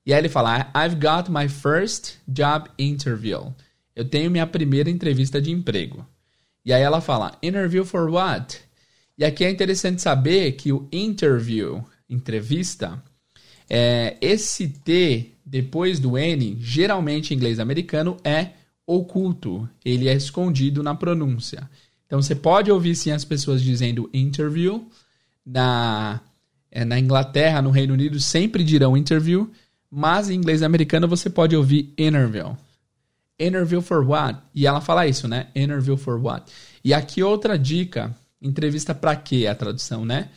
E 0.07 0.13
aí 0.13 0.21
ele 0.21 0.29
fala, 0.29 0.71
I've 0.75 0.97
got 0.97 1.31
my 1.31 1.49
first 1.49 2.19
job 2.29 2.69
interview. 2.79 3.53
Eu 3.97 4.05
tenho 4.05 4.31
minha 4.31 4.47
primeira 4.47 4.91
entrevista 4.91 5.41
de 5.41 5.51
emprego. 5.51 6.07
E 6.65 6.73
aí 6.73 6.83
ela 6.83 7.01
fala, 7.01 7.37
interview 7.43 7.85
for 7.85 8.11
what? 8.11 8.61
E 9.17 9.25
aqui 9.25 9.45
é 9.45 9.51
interessante 9.51 10.03
saber 10.03 10.53
que 10.53 10.73
o 10.73 10.89
interview, 10.93 11.83
entrevista, 12.09 13.03
é, 13.69 14.17
esse 14.21 14.69
T 14.69 15.34
depois 15.45 15.99
do 15.99 16.17
N, 16.17 16.57
geralmente 16.61 17.33
em 17.33 17.37
inglês 17.37 17.59
americano, 17.59 18.17
é 18.25 18.51
oculto. 18.87 19.69
Ele 19.85 20.09
é 20.09 20.15
escondido 20.15 20.83
na 20.83 20.95
pronúncia. 20.95 21.69
Então 22.07 22.21
você 22.21 22.35
pode 22.35 22.71
ouvir 22.71 22.95
sim 22.95 23.11
as 23.11 23.25
pessoas 23.25 23.63
dizendo 23.63 24.09
interview. 24.13 24.89
Na, 25.45 26.21
é, 26.71 26.85
na 26.85 26.99
Inglaterra, 26.99 27.61
no 27.61 27.71
Reino 27.71 27.95
Unido, 27.95 28.19
sempre 28.19 28.65
dirão 28.65 28.97
interview. 28.97 29.51
Mas 29.91 30.31
em 30.31 30.35
inglês 30.35 30.63
americano 30.63 31.07
você 31.07 31.29
pode 31.29 31.55
ouvir 31.55 31.93
interview. 31.97 32.57
Interview 33.39 33.83
for 33.83 34.07
what? 34.07 34.39
E 34.55 34.67
ela 34.67 34.81
fala 34.81 35.07
isso, 35.07 35.29
né? 35.29 35.49
Interview 35.55 35.97
for 35.97 36.19
what? 36.21 36.51
E 36.83 36.95
aqui 36.95 37.23
outra 37.23 37.59
dica 37.59 38.15
Entrevista 38.45 38.95
para 38.95 39.17
quê? 39.17 39.47
A 39.47 39.55
tradução, 39.55 40.05
né? 40.05 40.29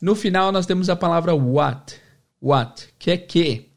No 0.00 0.14
final 0.14 0.50
nós 0.50 0.64
temos 0.64 0.88
a 0.88 0.96
palavra 0.96 1.34
what. 1.34 1.94
What, 2.40 2.88
que 2.98 3.10
é 3.10 3.18
que. 3.18 3.68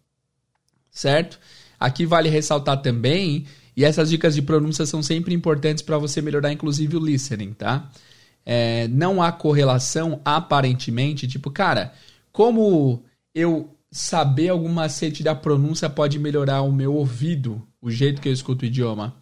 Certo? 0.94 1.40
Aqui 1.80 2.06
vale 2.06 2.30
ressaltar 2.30 2.82
também, 2.82 3.46
e 3.76 3.84
essas 3.84 4.10
dicas 4.10 4.36
de 4.36 4.42
pronúncia 4.42 4.86
são 4.86 5.04
sempre 5.04 5.34
importantes 5.34 5.84
para 5.84 5.98
você 5.98 6.22
melhorar, 6.22 6.54
inclusive, 6.54 6.96
o 6.96 7.04
listening, 7.04 7.54
tá? 7.54 7.90
É, 8.46 8.88
não 8.90 9.22
há 9.22 9.32
correlação, 9.32 10.22
aparentemente, 10.24 11.28
tipo, 11.28 11.50
cara, 11.50 11.94
como 12.32 13.04
eu 13.34 13.76
saber 13.92 14.50
algum 14.50 14.70
macete 14.70 15.24
da 15.24 15.36
pronúncia 15.36 15.90
pode 15.90 16.18
melhorar 16.20 16.62
o 16.62 16.72
meu 16.72 16.94
ouvido, 16.96 17.62
o 17.82 17.92
jeito 17.92 18.22
que 18.22 18.30
eu 18.30 18.34
escuto 18.34 18.64
o 18.64 18.68
idioma? 18.68 19.16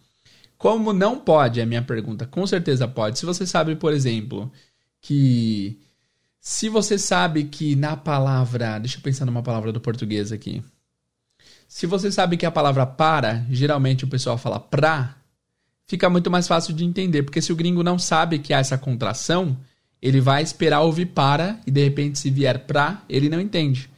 Como 0.62 0.92
não 0.92 1.18
pode, 1.18 1.58
é 1.58 1.64
a 1.64 1.66
minha 1.66 1.82
pergunta. 1.82 2.24
Com 2.26 2.46
certeza 2.46 2.86
pode. 2.86 3.18
Se 3.18 3.26
você 3.26 3.44
sabe, 3.44 3.74
por 3.74 3.92
exemplo, 3.92 4.50
que. 5.00 5.76
Se 6.40 6.68
você 6.68 6.96
sabe 6.98 7.44
que 7.44 7.74
na 7.74 7.96
palavra. 7.96 8.78
Deixa 8.78 8.98
eu 8.98 9.02
pensar 9.02 9.24
numa 9.26 9.42
palavra 9.42 9.72
do 9.72 9.80
português 9.80 10.30
aqui. 10.30 10.62
Se 11.72 11.86
você 11.86 12.12
sabe 12.12 12.36
que 12.36 12.44
a 12.44 12.50
palavra 12.50 12.84
para, 12.84 13.46
geralmente 13.48 14.04
o 14.04 14.06
pessoal 14.06 14.36
fala 14.36 14.60
pra, 14.60 15.16
fica 15.86 16.10
muito 16.10 16.30
mais 16.30 16.46
fácil 16.46 16.74
de 16.74 16.84
entender, 16.84 17.22
porque 17.22 17.40
se 17.40 17.50
o 17.50 17.56
gringo 17.56 17.82
não 17.82 17.98
sabe 17.98 18.38
que 18.40 18.52
há 18.52 18.58
essa 18.58 18.76
contração, 18.76 19.56
ele 20.00 20.20
vai 20.20 20.42
esperar 20.42 20.82
ouvir 20.82 21.06
para 21.06 21.58
e 21.66 21.70
de 21.70 21.82
repente 21.82 22.18
se 22.18 22.28
vier 22.28 22.66
pra, 22.66 23.02
ele 23.08 23.30
não 23.30 23.40
entende. 23.40 23.88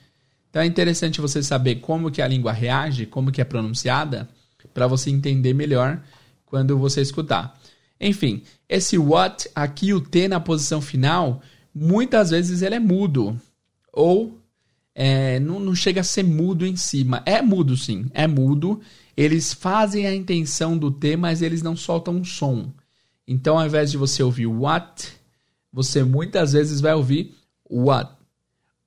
Então 0.49 0.63
é 0.63 0.67
interessante 0.67 1.21
você 1.21 1.43
saber 1.43 1.81
como 1.81 2.13
que 2.13 2.23
a 2.23 2.29
língua 2.29 2.53
reage, 2.53 3.07
como 3.07 3.33
que 3.33 3.41
é 3.41 3.45
pronunciada, 3.45 4.29
para 4.73 4.87
você 4.87 5.11
entender 5.11 5.53
melhor 5.53 6.01
quando 6.47 6.79
você 6.79 7.01
escutar. 7.01 7.61
Enfim, 8.01 8.45
esse 8.69 8.97
what 8.97 9.51
aqui 9.53 9.93
o 9.93 10.01
T 10.01 10.29
na 10.29 10.39
posição 10.39 10.81
final, 10.81 11.43
muitas 11.75 12.31
vezes 12.31 12.63
ele 12.63 12.77
é 12.77 12.81
mudo 12.81 13.37
ou 13.93 14.44
é, 14.95 15.41
não, 15.41 15.59
não 15.59 15.75
chega 15.75 16.01
a 16.01 16.05
ser 16.05 16.23
mudo 16.23 16.65
em 16.65 16.77
cima. 16.77 17.23
É 17.27 17.43
mudo, 17.43 17.77
sim, 17.77 18.07
é 18.15 18.27
mudo. 18.27 18.81
Eles 19.17 19.53
fazem 19.53 20.07
a 20.07 20.15
intenção 20.15 20.79
do 20.79 20.91
T, 20.91 21.17
mas 21.17 21.43
eles 21.43 21.63
não 21.63 21.77
soltam 21.77 22.15
um 22.17 22.25
som. 22.25 22.73
Então, 23.27 23.59
ao 23.59 23.67
invés 23.67 23.91
de 23.91 23.97
você 23.97 24.23
ouvir 24.23 24.47
what, 24.47 25.13
você 25.73 26.05
muitas 26.05 26.53
vezes 26.53 26.81
vai 26.81 26.95
ouvir 26.95 27.35
what, 27.69 28.13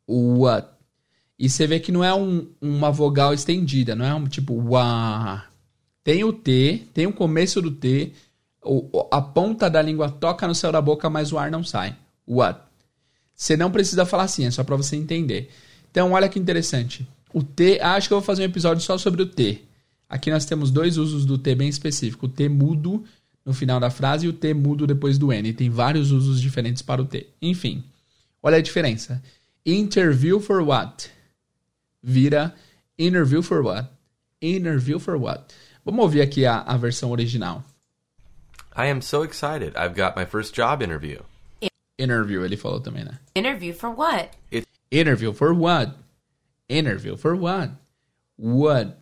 what. 0.08 0.68
E 1.38 1.50
você 1.50 1.68
vê 1.68 1.80
que 1.80 1.92
não 1.92 2.04
é 2.04 2.14
um, 2.14 2.48
uma 2.62 2.92
vogal 2.92 3.34
estendida, 3.34 3.96
não 3.96 4.06
é 4.06 4.14
um 4.14 4.26
tipo 4.26 4.54
wa. 4.54 5.46
Tem 6.04 6.24
o 6.24 6.32
T, 6.32 6.88
tem 6.94 7.06
o 7.06 7.14
começo 7.14 7.62
do 7.62 7.72
T, 7.72 8.14
a 9.12 9.22
ponta 9.22 9.70
da 9.70 9.82
língua 9.82 10.10
toca 10.10 10.48
no 10.48 10.56
céu 10.56 10.72
da 10.72 10.82
boca, 10.82 11.10
mas 11.10 11.32
o 11.32 11.38
ar 11.38 11.52
não 11.52 11.64
sai. 11.64 11.96
What? 12.28 12.62
Você 13.36 13.56
não 13.56 13.72
precisa 13.72 14.06
falar 14.06 14.24
assim, 14.24 14.46
é 14.46 14.52
só 14.52 14.64
para 14.64 14.76
você 14.76 14.96
entender. 14.96 15.52
Então, 15.92 16.12
olha 16.12 16.30
que 16.30 16.40
interessante. 16.40 17.08
O 17.34 17.44
T, 17.44 17.80
acho 17.82 18.08
que 18.08 18.14
eu 18.14 18.20
vou 18.20 18.26
fazer 18.26 18.44
um 18.44 18.46
episódio 18.46 18.84
só 18.84 18.98
sobre 18.98 19.22
o 19.22 19.26
T. 19.26 19.64
Aqui 20.10 20.32
nós 20.32 20.46
temos 20.46 20.72
dois 20.72 20.98
usos 20.98 21.26
do 21.26 21.38
T 21.38 21.54
bem 21.56 21.68
específico. 21.68 22.26
O 22.26 22.30
T 22.30 22.48
mudo 22.48 23.04
no 23.46 23.54
final 23.54 23.80
da 23.80 23.90
frase 23.90 24.26
e 24.26 24.30
o 24.30 24.34
T 24.34 24.54
mudo 24.54 24.88
depois 24.88 25.18
do 25.18 25.32
N. 25.32 25.54
Tem 25.54 25.70
vários 25.70 26.12
usos 26.12 26.42
diferentes 26.42 26.82
para 26.82 27.02
o 27.02 27.06
T. 27.06 27.28
Enfim, 27.42 27.84
olha 28.42 28.58
a 28.58 28.62
diferença. 28.62 29.22
Interview 29.66 30.40
for 30.40 30.62
what? 30.62 31.10
Vira 32.02 32.56
interview 32.98 33.42
for 33.42 33.62
what? 33.62 33.90
Interview 34.42 35.00
for 35.00 35.16
what? 35.16 35.54
Vamos 35.84 36.04
ouvir 36.04 36.22
aqui 36.22 36.46
a, 36.46 36.62
a 36.62 36.78
versão 36.78 37.12
original. 37.12 37.64
I 38.76 38.90
am 38.90 39.02
so 39.02 39.24
excited. 39.24 39.74
I've 39.76 39.96
got 39.96 40.16
my 40.16 40.26
first 40.26 40.54
job 40.54 40.84
interview. 40.84 41.22
Interview, 41.98 42.46
ele 42.46 42.56
falou 42.56 42.80
também, 42.80 43.04
né? 43.04 43.18
Interview 43.36 43.74
for 43.74 43.90
what? 43.90 44.30
It, 44.54 44.67
Interview 44.92 45.34
for 45.34 45.54
what? 45.54 45.94
Interview 46.70 47.18
for 47.18 47.36
what? 47.36 47.74
What? 48.38 48.94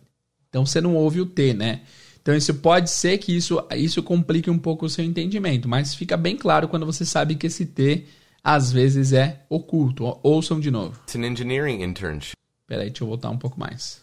Então 0.48 0.64
você 0.64 0.80
não 0.80 0.96
ouve 0.96 1.20
o 1.20 1.26
T, 1.26 1.54
né? 1.54 1.82
Então 2.20 2.34
isso 2.34 2.54
pode 2.54 2.90
ser 2.90 3.18
que 3.18 3.36
isso, 3.36 3.64
isso 3.76 4.02
complique 4.02 4.50
um 4.50 4.58
pouco 4.58 4.86
o 4.86 4.90
seu 4.90 5.04
entendimento, 5.04 5.68
mas 5.68 5.94
fica 5.94 6.16
bem 6.16 6.36
claro 6.36 6.66
quando 6.66 6.84
você 6.84 7.04
sabe 7.04 7.36
que 7.36 7.46
esse 7.46 7.64
T 7.64 8.04
às 8.42 8.72
vezes 8.72 9.12
é 9.12 9.42
oculto. 9.48 10.18
Ouçam 10.22 10.58
de 10.58 10.70
novo. 10.70 10.98
It's 11.04 11.14
an 11.14 11.24
engineering 11.24 11.82
internship. 11.82 12.34
Peraí, 12.66 12.90
deixa 12.90 13.04
eu 13.04 13.08
voltar 13.08 13.30
um 13.30 13.38
pouco 13.38 13.58
mais. 13.60 14.02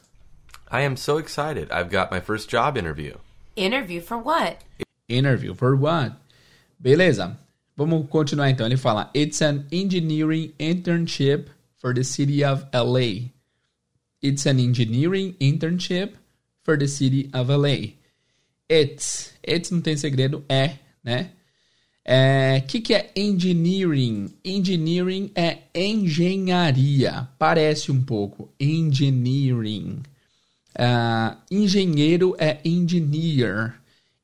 I 0.72 0.86
am 0.86 0.96
so 0.96 1.20
excited. 1.20 1.68
I've 1.72 1.90
got 1.90 2.12
my 2.12 2.22
first 2.22 2.50
job 2.50 2.80
interview. 2.80 3.16
Interview 3.58 4.02
for 4.02 4.18
what? 4.18 4.58
Interview 5.10 5.54
for 5.54 5.76
what? 5.76 6.16
Beleza. 6.80 7.38
Vamos 7.76 8.08
continuar 8.10 8.50
então. 8.50 8.66
Ele 8.66 8.78
fala: 8.78 9.10
It's 9.14 9.42
an 9.42 9.66
engineering 9.72 10.54
internship 10.60 11.50
for 11.84 11.94
the 11.94 12.04
city 12.04 12.42
of 12.46 12.66
LA. 12.74 13.36
It's 14.22 14.46
an 14.46 14.58
engineering 14.58 15.34
internship 15.42 16.14
for 16.64 16.78
the 16.78 16.88
city 16.88 17.30
of 17.34 17.50
LA. 17.50 18.00
It's. 18.70 19.34
It's 19.44 19.70
não 19.70 19.82
tem 19.82 19.98
segredo, 19.98 20.46
é, 20.48 20.80
né? 21.04 21.32
O 22.06 22.12
é, 22.12 22.62
que, 22.66 22.80
que 22.80 22.94
é 22.94 23.12
engineering? 23.18 24.34
Engineering 24.46 25.30
é 25.36 25.60
engenharia. 25.76 27.28
Parece 27.38 27.92
um 27.92 28.02
pouco. 28.02 28.50
Engineering. 28.58 30.04
Uh, 30.80 31.38
engenheiro 31.52 32.34
é 32.40 32.60
engineer. 32.64 33.74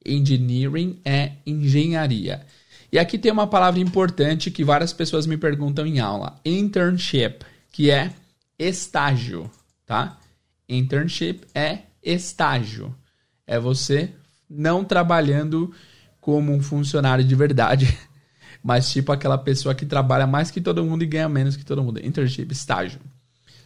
Engineering 0.06 1.00
é 1.04 1.34
engenharia. 1.46 2.46
E 2.92 2.98
aqui 2.98 3.18
tem 3.18 3.32
uma 3.32 3.48
palavra 3.48 3.80
importante 3.80 4.50
que 4.50 4.64
várias 4.64 4.92
pessoas 4.92 5.28
me 5.28 5.38
perguntam 5.38 5.86
em 5.86 6.00
aula: 6.00 6.40
internship, 6.44 7.40
que 7.72 7.92
é 7.92 8.14
estágio, 8.58 9.50
tá? 9.86 10.18
Internship 10.68 11.42
é 11.54 11.80
estágio. 12.04 12.96
É 13.46 13.60
você 13.60 14.12
não 14.50 14.84
trabalhando 14.84 15.74
como 16.20 16.54
um 16.54 16.62
funcionário 16.62 17.24
de 17.24 17.36
verdade, 17.36 17.98
mas 18.64 18.92
tipo 18.92 19.12
aquela 19.12 19.38
pessoa 19.38 19.74
que 19.76 19.86
trabalha 19.86 20.28
mais 20.28 20.52
que 20.52 20.62
todo 20.62 20.84
mundo 20.84 21.04
e 21.04 21.08
ganha 21.08 21.30
menos 21.30 21.56
que 21.56 21.66
todo 21.66 21.84
mundo. 21.84 22.04
Internship, 22.04 22.52
estágio. 22.52 23.00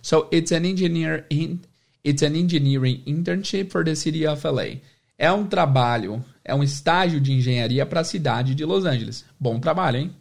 So 0.01 0.27
it's 0.33 0.51
an 0.51 0.65
engineer 0.65 1.25
in, 1.29 1.61
it's 2.03 2.23
an 2.23 2.35
engineering 2.35 3.01
internship 3.07 3.71
for 3.71 3.85
the 3.85 3.95
city 3.95 4.27
of 4.27 4.45
LA. 4.45 4.81
É 5.17 5.31
um 5.31 5.45
trabalho 5.45 6.23
é 6.43 6.53
um 6.53 6.63
estágio 6.63 7.21
de 7.21 7.31
engenharia 7.31 7.85
para 7.85 8.01
a 8.01 8.03
cidade 8.03 8.53
de 8.53 8.65
Los 8.65 8.85
Angeles. 8.85 9.25
Bom 9.39 9.59
trabalho, 9.59 9.97
hein? 9.97 10.15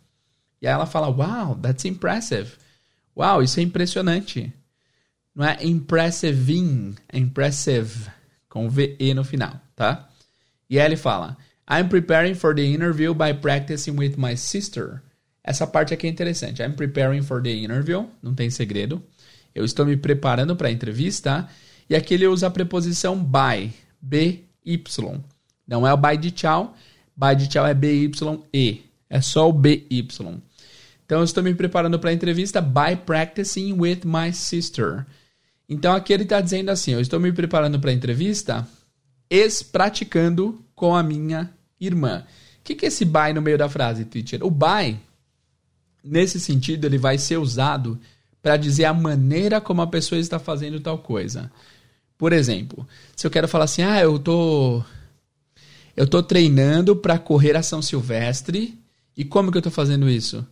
E 0.61 0.67
aí 0.67 0.73
ela 0.73 0.87
fala: 0.87 1.09
Wow, 1.09 1.57
that's 1.57 1.85
impressive. 1.85 2.53
Uau, 3.17 3.43
isso 3.43 3.59
é 3.59 3.63
impressionante. 3.63 4.53
Não 5.35 5.45
é 5.45 5.59
impressiving, 5.63 6.95
é 7.09 7.19
impressive, 7.19 8.09
com 8.49 8.69
VE 8.69 9.15
no 9.15 9.25
final, 9.25 9.61
tá? 9.75 10.09
E 10.71 10.79
aí 10.79 10.87
ele 10.87 10.97
fala: 10.97 11.37
I'm 11.69 11.89
preparing 11.89 12.35
for 12.35 12.55
the 12.55 12.65
interview 12.65 13.13
by 13.15 13.35
practicing 13.35 13.99
with 13.99 14.15
my 14.17 14.37
sister. 14.37 15.03
Essa 15.43 15.67
parte 15.67 15.93
aqui 15.93 16.07
é 16.07 16.11
interessante. 16.11 16.63
I'm 16.63 16.75
preparing 16.75 17.23
for 17.23 17.43
the 17.43 17.51
interview, 17.51 18.09
não 18.23 18.33
tem 18.33 18.49
segredo. 18.49 19.03
Eu 19.53 19.65
estou 19.65 19.85
me 19.85 19.97
preparando 19.97 20.55
para 20.55 20.69
a 20.69 20.71
entrevista. 20.71 21.49
E 21.91 21.97
aqui 21.97 22.15
ele 22.15 22.29
usa 22.29 22.47
a 22.47 22.51
preposição 22.51 23.19
by, 23.19 23.73
B-Y. 24.65 25.21
Não 25.67 25.87
é 25.87 25.93
o 25.93 25.97
by 25.97 26.17
de 26.17 26.31
tchau. 26.31 26.77
By 27.17 27.37
de 27.37 27.49
tchau 27.49 27.67
é 27.67 27.75
B-Y-E. 27.75 28.83
É 29.09 29.21
só 29.21 29.49
o 29.49 29.53
BY. 29.53 30.09
Então, 31.05 31.19
eu 31.19 31.25
estou 31.25 31.43
me 31.43 31.55
preparando 31.55 31.99
para 31.99 32.11
a 32.11 32.13
entrevista 32.15 32.61
by 32.61 32.97
practicing 33.05 33.75
with 33.75 34.01
my 34.05 34.33
sister. 34.33 35.07
Então, 35.69 35.95
aqui 35.95 36.13
ele 36.13 36.23
está 36.23 36.41
dizendo 36.41 36.71
assim: 36.71 36.93
eu 36.93 37.01
estou 37.01 37.21
me 37.21 37.33
preparando 37.33 37.79
para 37.79 37.91
a 37.91 37.95
entrevista 37.95 38.67
ex-praticando 39.29 40.63
com 40.75 40.95
a 40.95 41.03
minha 41.03 41.51
irmã. 41.81 42.25
O 42.61 42.65
que, 42.65 42.75
que 42.75 42.85
é 42.87 42.89
esse 42.89 43.05
by 43.05 43.33
no 43.35 43.43
meio 43.43 43.59
da 43.59 43.69
frase, 43.69 44.05
teacher? 44.05 44.45
O 44.45 44.51
by, 44.51 44.99
nesse 46.03 46.39
sentido, 46.39 46.87
ele 46.87 46.99
vai 46.99 47.19
ser 47.19 47.39
usado 47.39 47.99
para 48.43 48.57
dizer 48.57 48.85
a 48.85 48.95
maneira 48.95 49.61
como 49.61 49.83
a 49.83 49.87
pessoa 49.87 50.19
está 50.19 50.39
fazendo 50.39 50.81
tal 50.81 50.99
coisa. 50.99 51.51
Por 52.23 52.33
exemplo, 52.33 52.87
se 53.17 53.27
eu 53.27 53.33
quero 53.33 53.49
falar 53.49 53.65
assim, 53.65 53.83
ah, 53.83 54.01
eu 54.01 54.17
tô 54.17 54.81
eu 55.97 56.07
tô 56.07 56.23
treinando 56.23 56.95
para 56.95 57.19
correr 57.19 57.57
a 57.57 57.65
São 57.65 57.83
Silvestre. 57.83 58.79
E 59.17 59.25
como 59.25 59.51
que 59.51 59.59
eu 59.59 59.63
tô 59.63 59.73
fazendo 59.73 60.09
isso? 60.09 60.47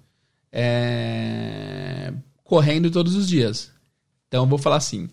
É... 0.50 2.12
Correndo 2.42 2.90
todos 2.90 3.14
os 3.14 3.28
dias. 3.28 3.70
Então 4.26 4.42
eu 4.42 4.48
vou 4.48 4.58
falar 4.58 4.78
assim: 4.78 5.08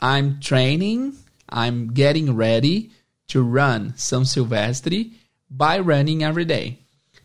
I'm 0.00 0.38
training, 0.38 1.12
I'm 1.52 1.90
getting 1.92 2.36
ready 2.36 2.92
to 3.26 3.42
run 3.42 3.92
São 3.96 4.24
Silvestre 4.24 5.18
by 5.48 5.80
running 5.84 6.22
every 6.22 6.44
day. 6.44 6.78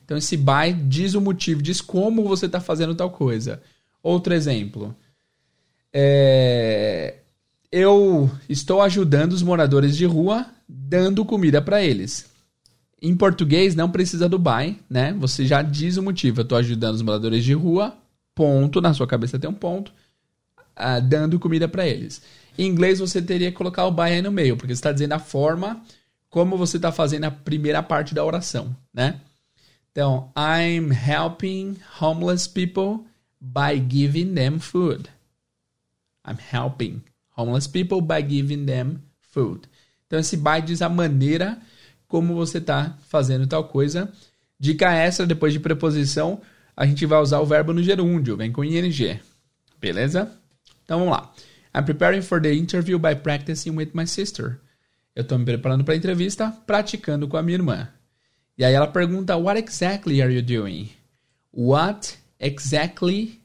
Então 0.04 0.18
esse 0.18 0.36
by 0.36 0.74
diz 0.74 1.14
o 1.14 1.22
motivo, 1.22 1.62
diz 1.62 1.82
como 1.82 2.28
você 2.28 2.48
está 2.48 2.60
fazendo 2.60 2.96
tal 2.96 3.12
coisa. 3.12 3.62
Outro 4.02 4.34
exemplo. 4.34 4.98
É... 5.94 7.20
Eu 7.78 8.32
estou 8.48 8.82
ajudando 8.82 9.34
os 9.34 9.44
moradores 9.44 9.98
de 9.98 10.06
rua 10.06 10.46
dando 10.66 11.26
comida 11.26 11.62
para 11.62 11.84
eles. 11.84 12.26
Em 13.02 13.14
português 13.14 13.76
não 13.76 13.92
precisa 13.92 14.30
do 14.30 14.40
by, 14.40 14.80
né? 14.90 15.12
Você 15.20 15.46
já 15.46 15.62
diz 15.62 15.98
o 15.98 16.02
motivo. 16.02 16.40
Eu 16.40 16.44
estou 16.44 16.58
ajudando 16.58 16.96
os 16.96 17.02
moradores 17.02 17.44
de 17.44 17.54
rua, 17.54 17.94
ponto, 18.34 18.80
na 18.80 18.94
sua 18.94 19.06
cabeça 19.06 19.38
tem 19.38 19.50
um 19.50 19.54
ponto, 19.54 19.92
uh, 20.80 21.02
dando 21.04 21.38
comida 21.38 21.68
para 21.68 21.86
eles. 21.86 22.22
Em 22.58 22.66
inglês 22.66 23.00
você 23.00 23.22
teria 23.22 23.52
que 23.52 23.58
colocar 23.58 23.86
o 23.88 23.92
by 23.92 24.04
aí 24.04 24.22
no 24.22 24.32
meio, 24.32 24.56
porque 24.56 24.74
você 24.74 24.80
está 24.80 24.94
dizendo 24.94 25.12
a 25.12 25.20
forma 25.20 25.84
como 26.30 26.56
você 26.56 26.78
está 26.78 26.94
fazendo 26.94 27.26
a 27.26 27.32
primeira 27.32 27.84
parte 27.84 28.16
da 28.16 28.24
oração, 28.24 28.74
né? 28.94 29.20
Então, 29.92 30.32
I'm 30.34 30.94
helping 30.94 31.76
homeless 32.00 32.48
people 32.48 33.06
by 33.42 33.86
giving 33.86 34.34
them 34.34 34.60
food. 34.60 35.10
I'm 36.26 36.38
helping 36.40 37.04
homeless 37.36 37.68
people 37.68 38.02
by 38.02 38.22
giving 38.22 38.66
them 38.66 39.00
food. 39.20 39.68
Então, 40.08 40.20
esse 40.20 40.38
by 40.38 40.62
diz 40.64 40.82
a 40.82 40.90
maneira 40.90 41.60
como 42.08 42.36
você 42.36 42.60
está 42.60 42.98
fazendo 43.08 43.48
tal 43.48 43.66
coisa. 43.66 44.12
Dica 44.60 44.94
extra, 44.94 45.26
depois 45.26 45.52
de 45.52 45.60
preposição, 45.60 46.42
a 46.76 46.86
gente 46.86 47.06
vai 47.06 47.20
usar 47.20 47.40
o 47.40 47.46
verbo 47.46 47.74
no 47.74 47.84
gerúndio, 47.84 48.38
vem 48.38 48.52
com 48.52 48.64
ing. 48.64 49.20
Beleza? 49.80 50.32
Então, 50.84 51.00
vamos 51.00 51.14
lá. 51.14 51.34
I'm 51.76 51.84
preparing 51.84 52.22
for 52.22 52.42
the 52.42 52.54
interview 52.54 52.98
by 52.98 53.16
practicing 53.16 53.72
with 53.72 53.90
my 53.94 54.08
sister. 54.08 54.62
Eu 55.14 55.24
estou 55.24 55.38
me 55.38 55.46
preparando 55.46 55.84
para 55.84 55.94
a 55.94 55.98
entrevista 55.98 56.52
praticando 56.66 57.28
com 57.28 57.38
a 57.38 57.44
minha 57.44 57.58
irmã. 57.58 57.90
E 58.58 58.64
aí 58.64 58.74
ela 58.74 58.88
pergunta: 58.88 59.36
What 59.36 59.60
exactly 59.60 60.22
are 60.22 60.34
you 60.34 60.42
doing? 60.42 60.90
What 61.52 62.18
exactly 62.40 63.42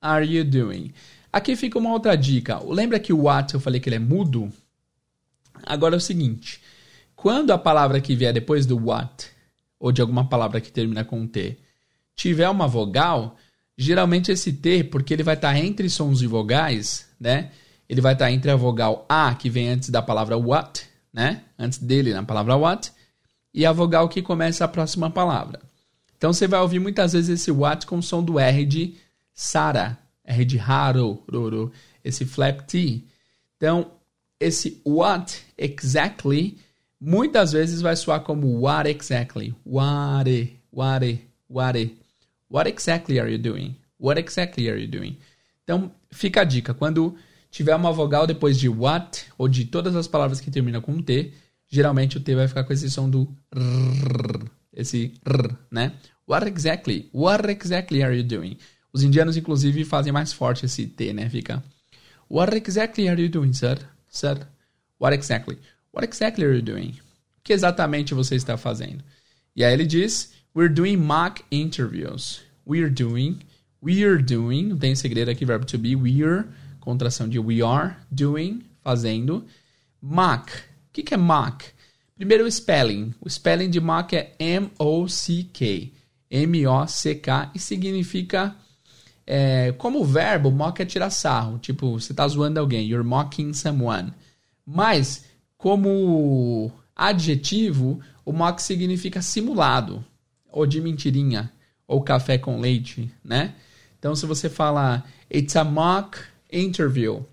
are 0.00 0.24
you 0.24 0.44
doing? 0.44 0.92
Aqui 1.32 1.54
fica 1.56 1.78
uma 1.78 1.92
outra 1.92 2.16
dica. 2.16 2.58
Lembra 2.64 2.98
que 2.98 3.12
o 3.12 3.22
what 3.24 3.52
eu 3.54 3.60
falei 3.60 3.80
que 3.80 3.88
ele 3.88 3.96
é 3.96 4.00
mudo? 4.00 4.50
Agora 5.64 5.94
é 5.94 5.98
o 5.98 6.00
seguinte: 6.00 6.60
quando 7.14 7.50
a 7.50 7.58
palavra 7.58 8.00
que 8.00 8.16
vier 8.16 8.32
depois 8.32 8.64
do 8.64 8.76
what, 8.86 9.26
ou 9.78 9.92
de 9.92 10.00
alguma 10.00 10.28
palavra 10.28 10.60
que 10.60 10.72
termina 10.72 11.04
com 11.04 11.26
T, 11.26 11.58
tiver 12.16 12.48
uma 12.48 12.66
vogal, 12.66 13.36
geralmente 13.76 14.32
esse 14.32 14.52
T, 14.52 14.84
porque 14.84 15.14
ele 15.14 15.22
vai 15.22 15.34
estar 15.34 15.52
tá 15.52 15.58
entre 15.58 15.88
sons 15.90 16.22
e 16.22 16.26
vogais, 16.26 17.08
né? 17.20 17.50
Ele 17.88 18.00
vai 18.00 18.12
estar 18.14 18.26
tá 18.26 18.32
entre 18.32 18.50
a 18.50 18.56
vogal 18.56 19.06
A, 19.08 19.34
que 19.34 19.48
vem 19.50 19.68
antes 19.68 19.90
da 19.90 20.02
palavra 20.02 20.36
what, 20.36 20.84
né? 21.12 21.42
Antes 21.58 21.78
dele 21.78 22.12
na 22.12 22.22
palavra 22.22 22.56
what, 22.56 22.92
e 23.52 23.66
a 23.66 23.72
vogal 23.72 24.08
que 24.08 24.22
começa 24.22 24.64
a 24.64 24.68
próxima 24.68 25.10
palavra. 25.10 25.60
Então 26.16 26.32
você 26.32 26.46
vai 26.46 26.60
ouvir 26.60 26.80
muitas 26.80 27.12
vezes 27.12 27.40
esse 27.40 27.50
what 27.50 27.86
com 27.86 27.98
o 27.98 28.02
som 28.02 28.22
do 28.22 28.38
R 28.38 28.64
de 28.64 28.96
Sara, 29.32 29.96
R 30.28 30.44
de 30.44 30.58
Haro, 30.58 31.24
esse 32.04 32.24
flap 32.24 32.60
T. 32.66 33.02
Então, 33.56 33.90
esse 34.38 34.80
what 34.84 35.42
exactly 35.56 36.58
muitas 37.00 37.52
vezes 37.52 37.80
vai 37.80 37.96
soar 37.96 38.20
como 38.20 38.60
what 38.60 38.88
exactly. 38.88 39.54
What, 39.64 40.52
what, 40.70 41.20
what. 41.48 41.96
What 42.50 42.68
exactly 42.68 43.18
are 43.18 43.30
you 43.30 43.38
doing? 43.38 43.76
What 43.98 44.20
exactly 44.20 44.68
are 44.68 44.80
you 44.80 44.88
doing? 44.88 45.18
Então, 45.64 45.90
fica 46.10 46.42
a 46.42 46.44
dica. 46.44 46.72
Quando 46.72 47.16
tiver 47.50 47.74
uma 47.74 47.92
vogal 47.92 48.26
depois 48.26 48.58
de 48.58 48.68
what, 48.68 49.26
ou 49.36 49.48
de 49.48 49.64
todas 49.64 49.96
as 49.96 50.06
palavras 50.06 50.40
que 50.40 50.50
terminam 50.50 50.80
com 50.80 51.02
T, 51.02 51.32
geralmente 51.68 52.16
o 52.16 52.20
T 52.20 52.34
vai 52.34 52.48
ficar 52.48 52.64
com 52.64 52.72
esse 52.72 52.90
som 52.90 53.08
do 53.08 53.28
rrr, 53.54 54.48
esse 54.72 55.12
rrr, 55.26 55.56
né? 55.70 55.92
What 56.26 56.46
exactly? 56.46 57.10
What 57.12 57.50
exactly 57.50 58.02
are 58.02 58.16
you 58.16 58.24
doing? 58.24 58.56
Os 58.98 59.04
indianos, 59.04 59.36
inclusive, 59.36 59.84
fazem 59.84 60.12
mais 60.12 60.32
forte 60.32 60.66
esse 60.66 60.84
T, 60.84 61.12
né? 61.12 61.30
Fica 61.30 61.62
What 62.28 62.56
exactly 62.56 63.08
are 63.08 63.22
you 63.22 63.28
doing, 63.28 63.52
sir? 63.52 63.78
Sir? 64.10 64.44
What 65.00 65.14
exactly? 65.14 65.56
What 65.94 66.04
exactly 66.04 66.44
are 66.44 66.56
you 66.56 66.62
doing? 66.62 66.90
O 67.38 67.42
que 67.44 67.52
exatamente 67.52 68.12
você 68.12 68.34
está 68.34 68.56
fazendo? 68.56 69.04
E 69.54 69.62
aí 69.62 69.72
ele 69.72 69.86
diz 69.86 70.32
We're 70.52 70.68
doing 70.68 70.96
mock 70.96 71.44
interviews. 71.48 72.40
We're 72.66 72.90
doing. 72.90 73.38
We're 73.80 74.20
doing. 74.20 74.70
Não 74.70 74.76
tem 74.76 74.96
segredo 74.96 75.30
aqui, 75.30 75.44
verbo 75.44 75.64
to 75.66 75.78
be. 75.78 75.94
We're. 75.94 76.46
Contração 76.80 77.28
de 77.28 77.38
we 77.38 77.62
are. 77.62 77.94
Doing. 78.10 78.64
Fazendo. 78.82 79.46
Mock. 80.02 80.50
O 80.50 80.92
que, 80.92 81.14
é 81.14 81.16
mock? 81.16 81.64
Primeiro 82.16 82.44
o 82.44 82.50
spelling. 82.50 83.14
O 83.20 83.30
spelling 83.30 83.70
de 83.70 83.78
mock 83.78 84.16
é 84.16 84.34
M-O-C-K. 84.40 85.92
M-O-C-K. 86.28 87.52
E 87.54 87.60
significa. 87.60 88.56
É, 89.30 89.72
como 89.72 90.02
verbo, 90.06 90.50
mock 90.50 90.80
é 90.80 90.86
tirar 90.86 91.10
sarro. 91.10 91.58
Tipo, 91.58 92.00
você 92.00 92.12
está 92.12 92.26
zoando 92.26 92.58
alguém. 92.58 92.88
You're 92.88 93.06
mocking 93.06 93.52
someone. 93.52 94.14
Mas, 94.64 95.26
como 95.58 96.72
adjetivo, 96.96 98.00
o 98.24 98.32
mock 98.32 98.62
significa 98.62 99.20
simulado 99.20 100.02
ou 100.50 100.66
de 100.66 100.80
mentirinha, 100.80 101.52
ou 101.86 102.02
café 102.02 102.38
com 102.38 102.58
leite, 102.58 103.12
né? 103.22 103.54
Então, 103.98 104.14
se 104.14 104.24
você 104.24 104.48
fala 104.48 105.04
it's 105.30 105.54
a 105.56 105.62
mock 105.62 106.18
interview, 106.50 107.26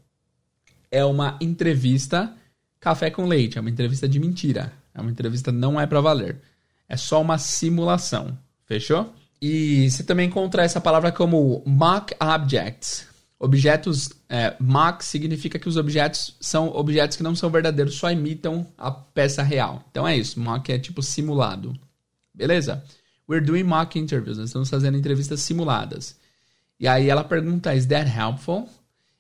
é 0.91 1.03
uma 1.05 1.37
entrevista 1.39 2.35
café 2.77 3.09
com 3.09 3.25
leite, 3.25 3.57
é 3.57 3.61
uma 3.61 3.69
entrevista 3.69 4.07
de 4.07 4.19
mentira, 4.19 4.73
é 4.93 4.99
uma 4.99 5.11
entrevista 5.11 5.49
não 5.49 5.79
é 5.79 5.87
para 5.87 6.01
valer, 6.01 6.41
é 6.89 6.97
só 6.97 7.21
uma 7.21 7.37
simulação, 7.37 8.37
fechou? 8.65 9.13
E 9.41 9.89
você 9.89 10.03
também 10.03 10.27
encontra 10.27 10.63
essa 10.63 10.81
palavra 10.81 11.11
como 11.11 11.61
mock 11.65 12.15
objects. 12.19 13.07
Objetos, 13.37 14.09
é, 14.29 14.55
mock 14.59 15.03
significa 15.03 15.59
que 15.59 15.67
os 15.67 15.77
objetos 15.77 16.35
são 16.39 16.69
objetos 16.69 17.17
que 17.17 17.23
não 17.23 17.35
são 17.35 17.49
verdadeiros, 17.49 17.95
só 17.95 18.09
imitam 18.09 18.65
a 18.77 18.89
peça 18.89 19.43
real. 19.43 19.83
Então 19.91 20.07
é 20.07 20.17
isso, 20.17 20.39
mock 20.39 20.71
é 20.71 20.79
tipo 20.79 21.03
simulado. 21.03 21.77
Beleza? 22.33 22.83
We're 23.27 23.45
doing 23.45 23.63
mock 23.63 23.97
interviews. 23.97 24.37
Nós 24.37 24.49
estamos 24.49 24.69
fazendo 24.69 24.97
entrevistas 24.97 25.41
simuladas. 25.41 26.15
E 26.79 26.87
aí 26.87 27.09
ela 27.09 27.23
pergunta: 27.23 27.73
Is 27.73 27.85
that 27.87 28.09
helpful? 28.09 28.69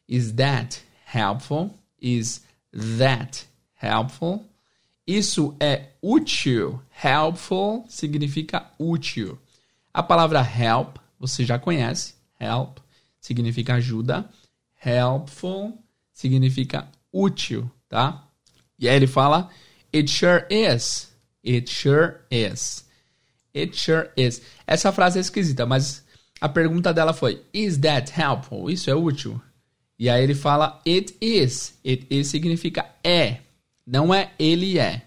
Is 0.07 0.31
that 0.33 0.81
helpful? 1.05 1.71
Is 1.99 2.41
that 2.97 3.45
helpful? 3.81 4.45
Isso 5.07 5.55
é 5.59 5.89
útil. 6.01 6.81
Helpful 7.03 7.85
significa 7.87 8.65
útil. 8.79 9.37
A 9.95 10.03
palavra 10.03 10.41
help 10.41 10.97
você 11.17 11.45
já 11.45 11.57
conhece. 11.57 12.15
Help 12.37 12.79
significa 13.17 13.75
ajuda. 13.75 14.29
Helpful 14.83 15.81
significa 16.11 16.89
útil, 17.13 17.71
tá? 17.87 18.27
E 18.77 18.89
aí 18.89 18.95
ele 18.97 19.07
fala: 19.07 19.49
It 19.93 20.11
sure 20.11 20.45
is. 20.49 21.15
It 21.47 21.71
sure 21.71 22.15
is. 22.29 22.85
It 23.55 23.77
sure 23.77 24.09
is. 24.17 24.41
Essa 24.67 24.91
frase 24.91 25.17
é 25.17 25.21
esquisita, 25.21 25.65
mas 25.65 26.03
a 26.41 26.49
pergunta 26.49 26.93
dela 26.93 27.13
foi: 27.13 27.41
Is 27.53 27.77
that 27.77 28.11
helpful? 28.19 28.69
Isso 28.69 28.89
é 28.89 28.93
útil? 28.95 29.41
E 29.97 30.09
aí 30.09 30.21
ele 30.21 30.35
fala: 30.35 30.81
It 30.85 31.15
is. 31.21 31.79
It 31.85 32.05
is 32.09 32.27
significa 32.27 32.85
é. 33.01 33.37
Não 33.87 34.13
é 34.13 34.33
ele 34.37 34.77
é. 34.77 35.03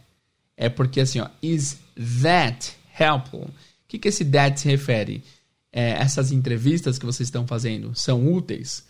É 0.56 0.70
porque 0.70 1.02
assim, 1.02 1.20
ó, 1.20 1.28
is 1.42 1.78
that 2.22 2.74
helpful? 2.98 3.50
Que, 3.88 3.98
que 3.98 4.08
esse 4.08 4.24
that 4.26 4.60
se 4.60 4.68
refere? 4.68 5.24
É, 5.72 5.92
essas 5.92 6.30
entrevistas 6.30 6.98
que 6.98 7.06
vocês 7.06 7.26
estão 7.26 7.46
fazendo 7.46 7.94
são 7.94 8.30
úteis? 8.32 8.86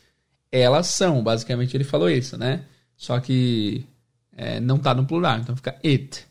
Elas 0.51 0.89
são, 0.89 1.23
basicamente 1.23 1.77
ele 1.77 1.85
falou 1.85 2.11
isso, 2.11 2.37
né? 2.37 2.65
Só 2.97 3.21
que 3.21 3.87
é, 4.37 4.61
não 4.61 4.79
tá 4.79 4.93
no 4.95 5.07
plural, 5.07 5.39
então 5.39 5.57
fica 5.57 5.79
it. 5.85 6.27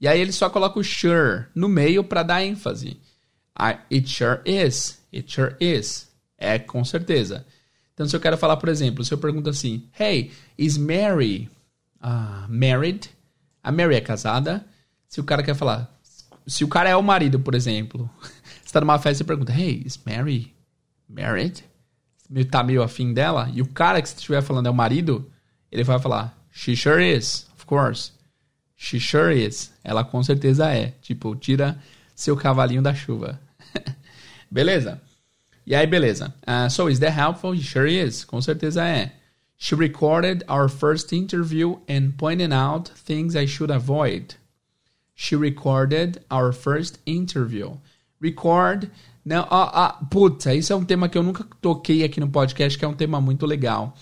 E 0.00 0.08
aí 0.08 0.20
ele 0.20 0.32
só 0.32 0.48
coloca 0.48 0.78
o 0.78 0.84
sure 0.84 1.46
no 1.54 1.68
meio 1.68 2.02
para 2.02 2.22
dar 2.22 2.42
ênfase. 2.42 2.98
It 3.90 4.08
sure 4.08 4.40
is. 4.44 5.00
It 5.12 5.30
sure 5.30 5.56
is. 5.60 6.08
É 6.38 6.58
com 6.58 6.84
certeza. 6.84 7.44
Então, 7.92 8.06
se 8.06 8.14
eu 8.14 8.20
quero 8.20 8.38
falar, 8.38 8.56
por 8.58 8.68
exemplo, 8.68 9.04
se 9.04 9.12
eu 9.12 9.18
pergunto 9.18 9.50
assim: 9.50 9.88
Hey, 9.98 10.30
is 10.56 10.78
Mary 10.78 11.50
uh, 12.00 12.46
married? 12.48 13.10
A 13.60 13.72
Mary 13.72 13.96
é 13.96 14.00
casada? 14.00 14.64
Se 15.08 15.20
o 15.20 15.24
cara 15.24 15.42
quer 15.42 15.56
falar. 15.56 15.97
Se 16.48 16.64
o 16.64 16.68
cara 16.68 16.88
é 16.88 16.96
o 16.96 17.02
marido, 17.02 17.38
por 17.38 17.54
exemplo, 17.54 18.10
você 18.64 18.72
tá 18.72 18.80
numa 18.80 18.98
festa 18.98 19.22
e 19.22 19.26
pergunta: 19.26 19.52
Hey, 19.52 19.82
is 19.84 20.00
Mary 20.04 20.54
married? 21.08 21.62
Tá 22.50 22.62
meio 22.62 22.82
afim 22.82 23.12
dela? 23.12 23.50
E 23.54 23.62
o 23.62 23.66
cara 23.66 24.02
que 24.02 24.08
você 24.08 24.16
estiver 24.16 24.42
falando 24.42 24.66
é 24.66 24.70
o 24.70 24.74
marido, 24.74 25.30
ele 25.70 25.84
vai 25.84 25.98
falar: 25.98 26.36
She 26.50 26.74
sure 26.74 27.04
is, 27.04 27.46
of 27.54 27.66
course. 27.66 28.12
She 28.76 28.98
sure 28.98 29.32
is. 29.32 29.72
Ela 29.84 30.04
com 30.04 30.22
certeza 30.22 30.70
é. 30.72 30.94
Tipo, 31.02 31.36
tira 31.36 31.78
seu 32.14 32.36
cavalinho 32.36 32.80
da 32.80 32.94
chuva. 32.94 33.40
beleza? 34.50 35.00
E 35.66 35.74
aí, 35.74 35.86
beleza. 35.86 36.34
Uh, 36.46 36.70
so, 36.70 36.88
is 36.88 36.98
that 36.98 37.12
helpful? 37.12 37.54
Sure 37.56 37.92
is. 37.92 38.24
Com 38.24 38.40
certeza 38.40 38.86
é. 38.86 39.12
She 39.58 39.74
recorded 39.74 40.44
our 40.48 40.68
first 40.68 41.12
interview 41.12 41.80
and 41.88 42.12
pointed 42.16 42.52
out 42.52 42.90
things 43.04 43.34
I 43.34 43.46
should 43.46 43.70
avoid. 43.70 44.37
She 45.20 45.34
recorded 45.34 46.20
our 46.30 46.52
first 46.52 47.00
interview. 47.04 47.72
Record. 48.20 48.88
Não, 49.24 49.48
ah, 49.50 49.70
ah, 49.86 49.92
puta, 50.08 50.54
isso 50.54 50.72
é 50.72 50.76
um 50.76 50.84
tema 50.84 51.08
que 51.08 51.18
eu 51.18 51.24
nunca 51.24 51.44
toquei 51.60 52.04
aqui 52.04 52.20
no 52.20 52.28
podcast, 52.30 52.78
que 52.78 52.84
é 52.84 52.88
um 52.88 52.94
tema 52.94 53.20
muito 53.20 53.44
legal. 53.44 53.96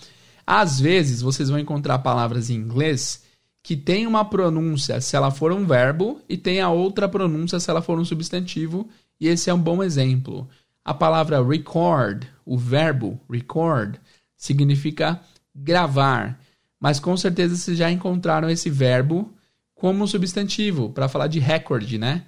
Às 0.45 0.79
vezes, 0.79 1.23
vocês 1.23 1.49
vão 1.49 1.57
encontrar 1.57 1.97
palavras 1.99 2.51
em 2.51 2.53
inglês 2.53 3.23
que 3.63 3.75
tem 3.75 4.05
uma 4.05 4.23
pronúncia 4.23 5.01
se 5.01 5.15
ela 5.15 5.31
for 5.31 5.51
um 5.51 5.65
verbo 5.65 6.21
e 6.29 6.37
tem 6.37 6.61
a 6.61 6.69
outra 6.69 7.09
pronúncia 7.09 7.59
se 7.59 7.67
ela 7.67 7.81
for 7.81 7.97
um 7.97 8.05
substantivo, 8.05 8.87
e 9.19 9.27
esse 9.27 9.49
é 9.49 9.53
um 9.53 9.59
bom 9.59 9.81
exemplo. 9.81 10.47
A 10.85 10.93
palavra 10.93 11.43
record, 11.43 12.25
o 12.45 12.55
verbo 12.59 13.19
record, 13.27 13.95
significa 14.37 15.19
gravar, 15.53 16.39
mas 16.79 16.99
com 16.99 17.17
certeza 17.17 17.55
vocês 17.55 17.75
já 17.75 17.91
encontraram 17.91 18.51
esse 18.51 18.69
verbo 18.69 19.33
como 19.77 20.07
substantivo 20.07 20.89
para 20.89 21.07
falar 21.07 21.27
de 21.27 21.39
record, 21.39 21.89
né? 21.93 22.25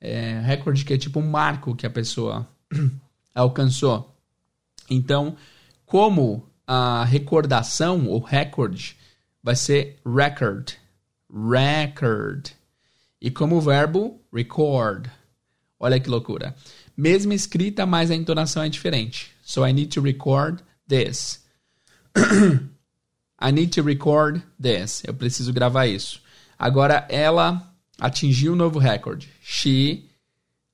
É, 0.00 0.40
record 0.44 0.84
que 0.84 0.94
é 0.94 0.98
tipo 0.98 1.18
um 1.18 1.28
marco 1.28 1.74
que 1.74 1.86
a 1.86 1.90
pessoa 1.90 2.48
alcançou. 3.34 4.14
Então, 4.88 5.36
como 5.84 6.48
a 6.66 7.04
recordação 7.04 8.06
ou 8.06 8.20
record 8.20 8.94
vai 9.42 9.56
ser 9.56 9.98
record, 10.06 10.74
record. 11.28 12.50
E 13.20 13.30
como 13.30 13.60
verbo, 13.60 14.20
record. 14.32 15.08
Olha 15.78 16.00
que 16.00 16.08
loucura. 16.08 16.54
Mesma 16.96 17.34
escrita, 17.34 17.86
mas 17.86 18.10
a 18.10 18.14
entonação 18.14 18.62
é 18.62 18.68
diferente. 18.68 19.32
So 19.42 19.66
I 19.66 19.72
need 19.72 19.88
to 19.94 20.00
record 20.00 20.60
this. 20.86 21.44
I 23.40 23.52
need 23.52 23.72
to 23.74 23.82
record 23.82 24.42
this. 24.60 25.02
Eu 25.06 25.14
preciso 25.14 25.52
gravar 25.52 25.86
isso. 25.86 26.20
Agora 26.60 27.06
ela 27.08 27.72
atingiu 27.98 28.52
um 28.52 28.56
novo 28.56 28.78
recorde. 28.78 29.30
She 29.40 30.10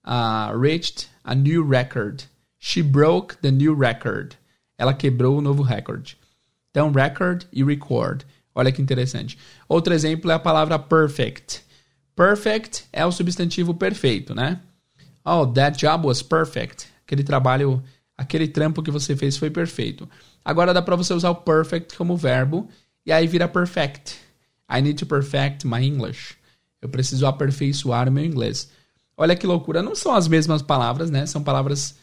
uh, 0.04 0.50
reached 0.58 1.08
a 1.24 1.32
new 1.32 1.64
record. 1.64 2.24
She 2.58 2.82
broke 2.82 3.36
the 3.36 3.52
new 3.52 3.72
record. 3.72 4.34
Ela 4.76 4.92
quebrou 4.92 5.38
o 5.38 5.40
novo 5.40 5.62
recorde. 5.62 6.18
Então, 6.72 6.90
record 6.90 7.44
e 7.52 7.62
record. 7.62 8.24
Olha 8.52 8.72
que 8.72 8.82
interessante. 8.82 9.38
Outro 9.68 9.94
exemplo 9.94 10.28
é 10.28 10.34
a 10.34 10.40
palavra 10.40 10.76
perfect. 10.76 11.62
Perfect 12.16 12.86
é 12.92 13.06
o 13.06 13.12
substantivo 13.12 13.72
perfeito, 13.72 14.34
né? 14.34 14.58
Oh, 15.24 15.46
that 15.46 15.78
job 15.78 16.08
was 16.08 16.20
perfect. 16.20 16.88
Aquele 17.06 17.22
trabalho, 17.22 17.80
aquele 18.18 18.48
trampo 18.48 18.82
que 18.82 18.90
você 18.90 19.14
fez 19.14 19.36
foi 19.36 19.50
perfeito. 19.50 20.08
Agora 20.44 20.74
dá 20.74 20.82
para 20.82 20.96
você 20.96 21.14
usar 21.14 21.30
o 21.30 21.36
perfect 21.36 21.96
como 21.96 22.16
verbo 22.16 22.68
e 23.04 23.12
aí 23.12 23.28
vira 23.28 23.46
perfect. 23.46 24.25
I 24.68 24.82
need 24.82 24.98
to 24.98 25.06
perfect 25.06 25.66
my 25.66 25.84
English. 25.84 26.36
Eu 26.80 26.88
preciso 26.88 27.26
aperfeiçoar 27.26 28.08
o 28.08 28.12
meu 28.12 28.24
inglês. 28.24 28.70
Olha 29.16 29.36
que 29.36 29.46
loucura. 29.46 29.82
Não 29.82 29.94
são 29.94 30.14
as 30.14 30.28
mesmas 30.28 30.62
palavras, 30.62 31.10
né? 31.10 31.26
São 31.26 31.42
palavras 31.42 31.96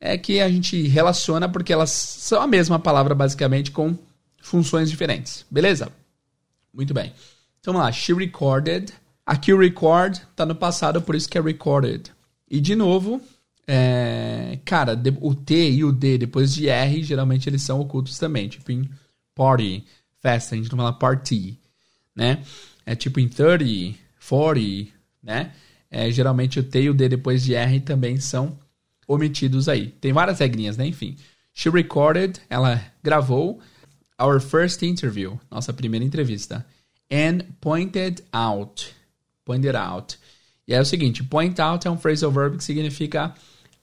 é 0.00 0.16
que 0.16 0.40
a 0.40 0.48
gente 0.48 0.86
relaciona 0.88 1.48
porque 1.48 1.72
elas 1.72 1.90
são 1.90 2.40
a 2.40 2.46
mesma 2.46 2.78
palavra 2.78 3.14
basicamente 3.14 3.70
com 3.70 3.96
funções 4.40 4.90
diferentes. 4.90 5.44
Beleza? 5.50 5.90
Muito 6.72 6.92
bem. 6.92 7.12
Então 7.60 7.72
vamos 7.72 7.86
lá. 7.86 7.92
She 7.92 8.12
recorded. 8.12 8.92
Aqui 9.24 9.52
o 9.52 9.58
record 9.58 10.18
tá 10.36 10.46
no 10.46 10.54
passado, 10.54 11.02
por 11.02 11.14
isso 11.14 11.28
que 11.28 11.36
é 11.36 11.40
recorded. 11.40 12.12
E 12.48 12.60
de 12.60 12.76
novo, 12.76 13.20
é, 13.66 14.60
cara, 14.64 15.00
o 15.20 15.34
T 15.34 15.70
e 15.72 15.84
o 15.84 15.90
D 15.90 16.16
depois 16.16 16.54
de 16.54 16.68
R, 16.68 17.02
geralmente 17.02 17.48
eles 17.48 17.62
são 17.62 17.80
ocultos 17.80 18.18
também. 18.18 18.48
Tipo 18.48 18.70
em 18.70 18.88
party, 19.34 19.84
festa, 20.20 20.54
a 20.54 20.58
gente 20.58 20.70
não 20.70 20.78
fala 20.78 20.92
party, 20.92 21.58
né? 22.16 22.42
É 22.86 22.96
tipo 22.96 23.20
em 23.20 23.28
30, 23.28 23.98
40, 24.26 24.90
né? 25.22 25.52
É, 25.90 26.10
geralmente 26.10 26.58
o 26.58 26.62
T 26.62 26.82
e 26.82 26.90
o 26.90 26.94
D 26.94 27.08
depois 27.08 27.44
de 27.44 27.54
R 27.54 27.80
também 27.80 28.18
são 28.18 28.58
omitidos 29.06 29.68
aí. 29.68 29.88
Tem 29.88 30.12
várias 30.12 30.40
regrinhas, 30.40 30.76
né? 30.76 30.86
Enfim. 30.86 31.16
She 31.52 31.70
recorded, 31.70 32.40
ela 32.50 32.82
gravou 33.02 33.60
our 34.20 34.40
first 34.40 34.82
interview, 34.82 35.38
nossa 35.50 35.72
primeira 35.72 36.04
entrevista. 36.04 36.66
And 37.10 37.44
pointed 37.60 38.22
out. 38.32 38.92
Pointed 39.44 39.76
out. 39.76 40.18
E 40.66 40.74
é 40.74 40.80
o 40.80 40.84
seguinte, 40.84 41.22
point 41.22 41.60
out 41.60 41.86
é 41.86 41.90
um 41.90 41.96
phrasal 41.96 42.32
verb 42.32 42.56
que 42.56 42.64
significa 42.64 43.32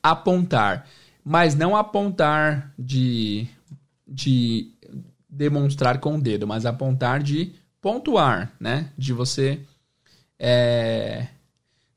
apontar. 0.01 0.85
Mas 1.23 1.55
não 1.55 1.75
apontar 1.75 2.73
de, 2.77 3.47
de 4.05 4.73
demonstrar 5.29 5.99
com 5.99 6.15
o 6.15 6.21
dedo, 6.21 6.45
mas 6.45 6.65
apontar 6.65 7.23
de 7.23 7.53
pontuar, 7.83 8.55
né? 8.57 8.89
De 8.97 9.11
você 9.11 9.59
é, 10.39 11.27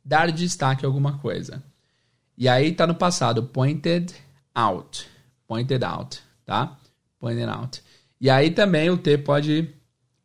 dar 0.05 0.33
destaque 0.33 0.85
a 0.85 0.89
alguma 0.89 1.19
coisa. 1.19 1.63
E 2.37 2.49
aí 2.49 2.73
tá 2.73 2.89
no 2.89 2.95
passado, 2.97 3.45
pointed 3.45 4.13
out. 4.53 5.09
Pointed 5.47 5.85
out, 5.85 6.21
tá? 6.45 6.77
Pointed 7.21 7.49
out. 7.49 7.81
E 8.21 8.29
aí 8.29 8.51
também 8.51 8.91
o 8.91 8.99
T 8.99 9.17
pode, 9.17 9.71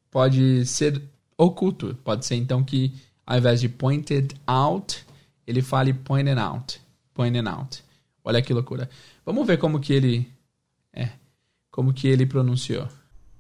pode 0.10 0.66
ser 0.66 1.00
oculto. 1.38 1.96
Pode 2.04 2.26
ser 2.26 2.36
então 2.36 2.64
que 2.64 3.00
ao 3.24 3.38
invés 3.38 3.62
de 3.62 3.70
pointed 3.70 4.36
out, 4.48 5.06
ele 5.46 5.62
fale 5.62 5.94
pointed 5.94 6.40
out. 6.40 6.82
Pointed 7.14 7.48
out. 7.48 7.84
Olha 8.24 8.42
que 8.42 8.52
loucura. 8.52 8.90
Vamos 9.24 9.46
ver 9.46 9.60
como 9.60 9.80
que 9.80 9.94
ele 9.94 10.28
é, 10.92 11.10
como 11.70 11.94
que 11.94 12.08
ele 12.08 12.26
pronunciou. 12.26 12.88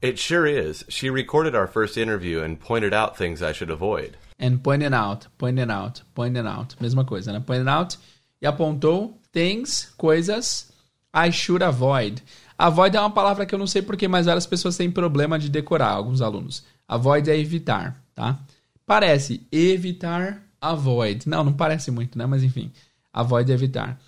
It 0.02 0.18
sure 0.18 0.48
is. 0.48 0.84
She 0.90 1.12
recorded 1.12 1.54
our 1.54 1.68
first 1.68 1.96
interview 1.96 2.42
and 2.42 2.60
pointed 2.60 2.92
out 2.92 3.16
things 3.16 3.44
I 3.44 3.54
should 3.54 3.70
avoid. 3.70 4.18
And 4.40 4.58
pointed 4.64 4.94
out, 4.94 5.28
pointed 5.38 5.70
out, 5.70 6.02
pointed 6.16 6.48
out. 6.48 6.76
Mesma 6.82 7.06
coisa, 7.06 7.32
né? 7.32 7.40
Pointed 7.46 7.68
out 7.68 7.98
e 8.42 8.48
apontou 8.48 9.20
things, 9.32 9.94
coisas 9.98 10.72
I 11.14 11.32
should 11.32 11.64
avoid. 11.64 12.24
Avoid 12.58 12.96
é 12.96 13.00
uma 13.00 13.12
palavra 13.12 13.46
que 13.46 13.54
eu 13.54 13.60
não 13.60 13.68
sei 13.68 13.84
porque, 13.84 14.08
mas 14.08 14.26
várias 14.26 14.48
pessoas 14.48 14.76
têm 14.76 14.90
problema 14.90 15.38
de 15.38 15.50
decorar, 15.50 15.92
alguns 15.92 16.20
alunos. 16.20 16.64
Avoid 16.88 17.30
é 17.30 17.38
evitar, 17.38 18.04
tá? 18.16 18.40
Parece 18.88 19.46
evitar, 19.52 20.42
avoid. 20.60 21.30
Não, 21.30 21.44
não 21.44 21.54
parece 21.54 21.92
muito, 21.92 22.18
né? 22.18 22.26
Mas 22.26 22.44
enfim, 22.44 22.72
avoid 23.14 23.52
é 23.52 23.54
evitar. 23.54 24.00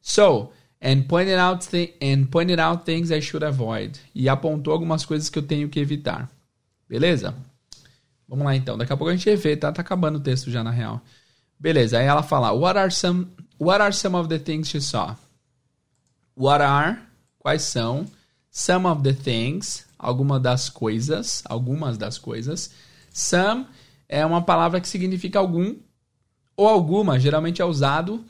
So, 0.00 0.50
and 0.82 1.02
pointed 1.08 1.38
out 1.38 1.66
and 2.02 2.26
pointed 2.26 2.58
out 2.58 2.84
things 2.84 3.10
I 3.10 3.20
should 3.20 3.44
avoid. 3.44 3.98
E 4.14 4.28
apontou 4.28 4.72
algumas 4.72 5.04
coisas 5.04 5.30
que 5.30 5.38
eu 5.38 5.42
tenho 5.42 5.68
que 5.68 5.78
evitar. 5.78 6.28
Beleza? 6.88 7.34
Vamos 8.28 8.44
lá 8.44 8.56
então. 8.56 8.76
Daqui 8.76 8.92
a 8.92 8.96
pouco 8.96 9.10
a 9.10 9.16
gente 9.16 9.34
vê, 9.36 9.56
tá? 9.56 9.70
Tá 9.70 9.82
acabando 9.82 10.18
o 10.18 10.22
texto 10.22 10.50
já 10.50 10.64
na 10.64 10.70
real. 10.70 11.00
Beleza. 11.58 11.98
Aí 11.98 12.06
ela 12.06 12.22
fala: 12.22 12.52
What 12.52 12.78
are 12.78 12.90
some 12.90 13.28
What 13.62 13.80
are 13.80 13.92
some 13.92 14.16
of 14.16 14.28
the 14.28 14.40
things 14.40 14.72
you 14.74 14.80
saw? 14.80 15.14
What 16.34 16.64
are, 16.64 16.98
quais 17.38 17.62
são, 17.62 18.06
some 18.50 18.86
of 18.86 19.02
the 19.04 19.12
things, 19.12 19.86
alguma 19.96 20.40
das 20.40 20.68
coisas, 20.68 21.44
algumas 21.44 21.96
das 21.96 22.18
coisas. 22.18 22.72
Some 23.12 23.66
é 24.08 24.26
uma 24.26 24.42
palavra 24.42 24.80
que 24.80 24.88
significa 24.88 25.38
algum 25.38 25.76
ou 26.56 26.66
alguma, 26.66 27.20
geralmente 27.20 27.62
é 27.62 27.64
usado 27.64 28.24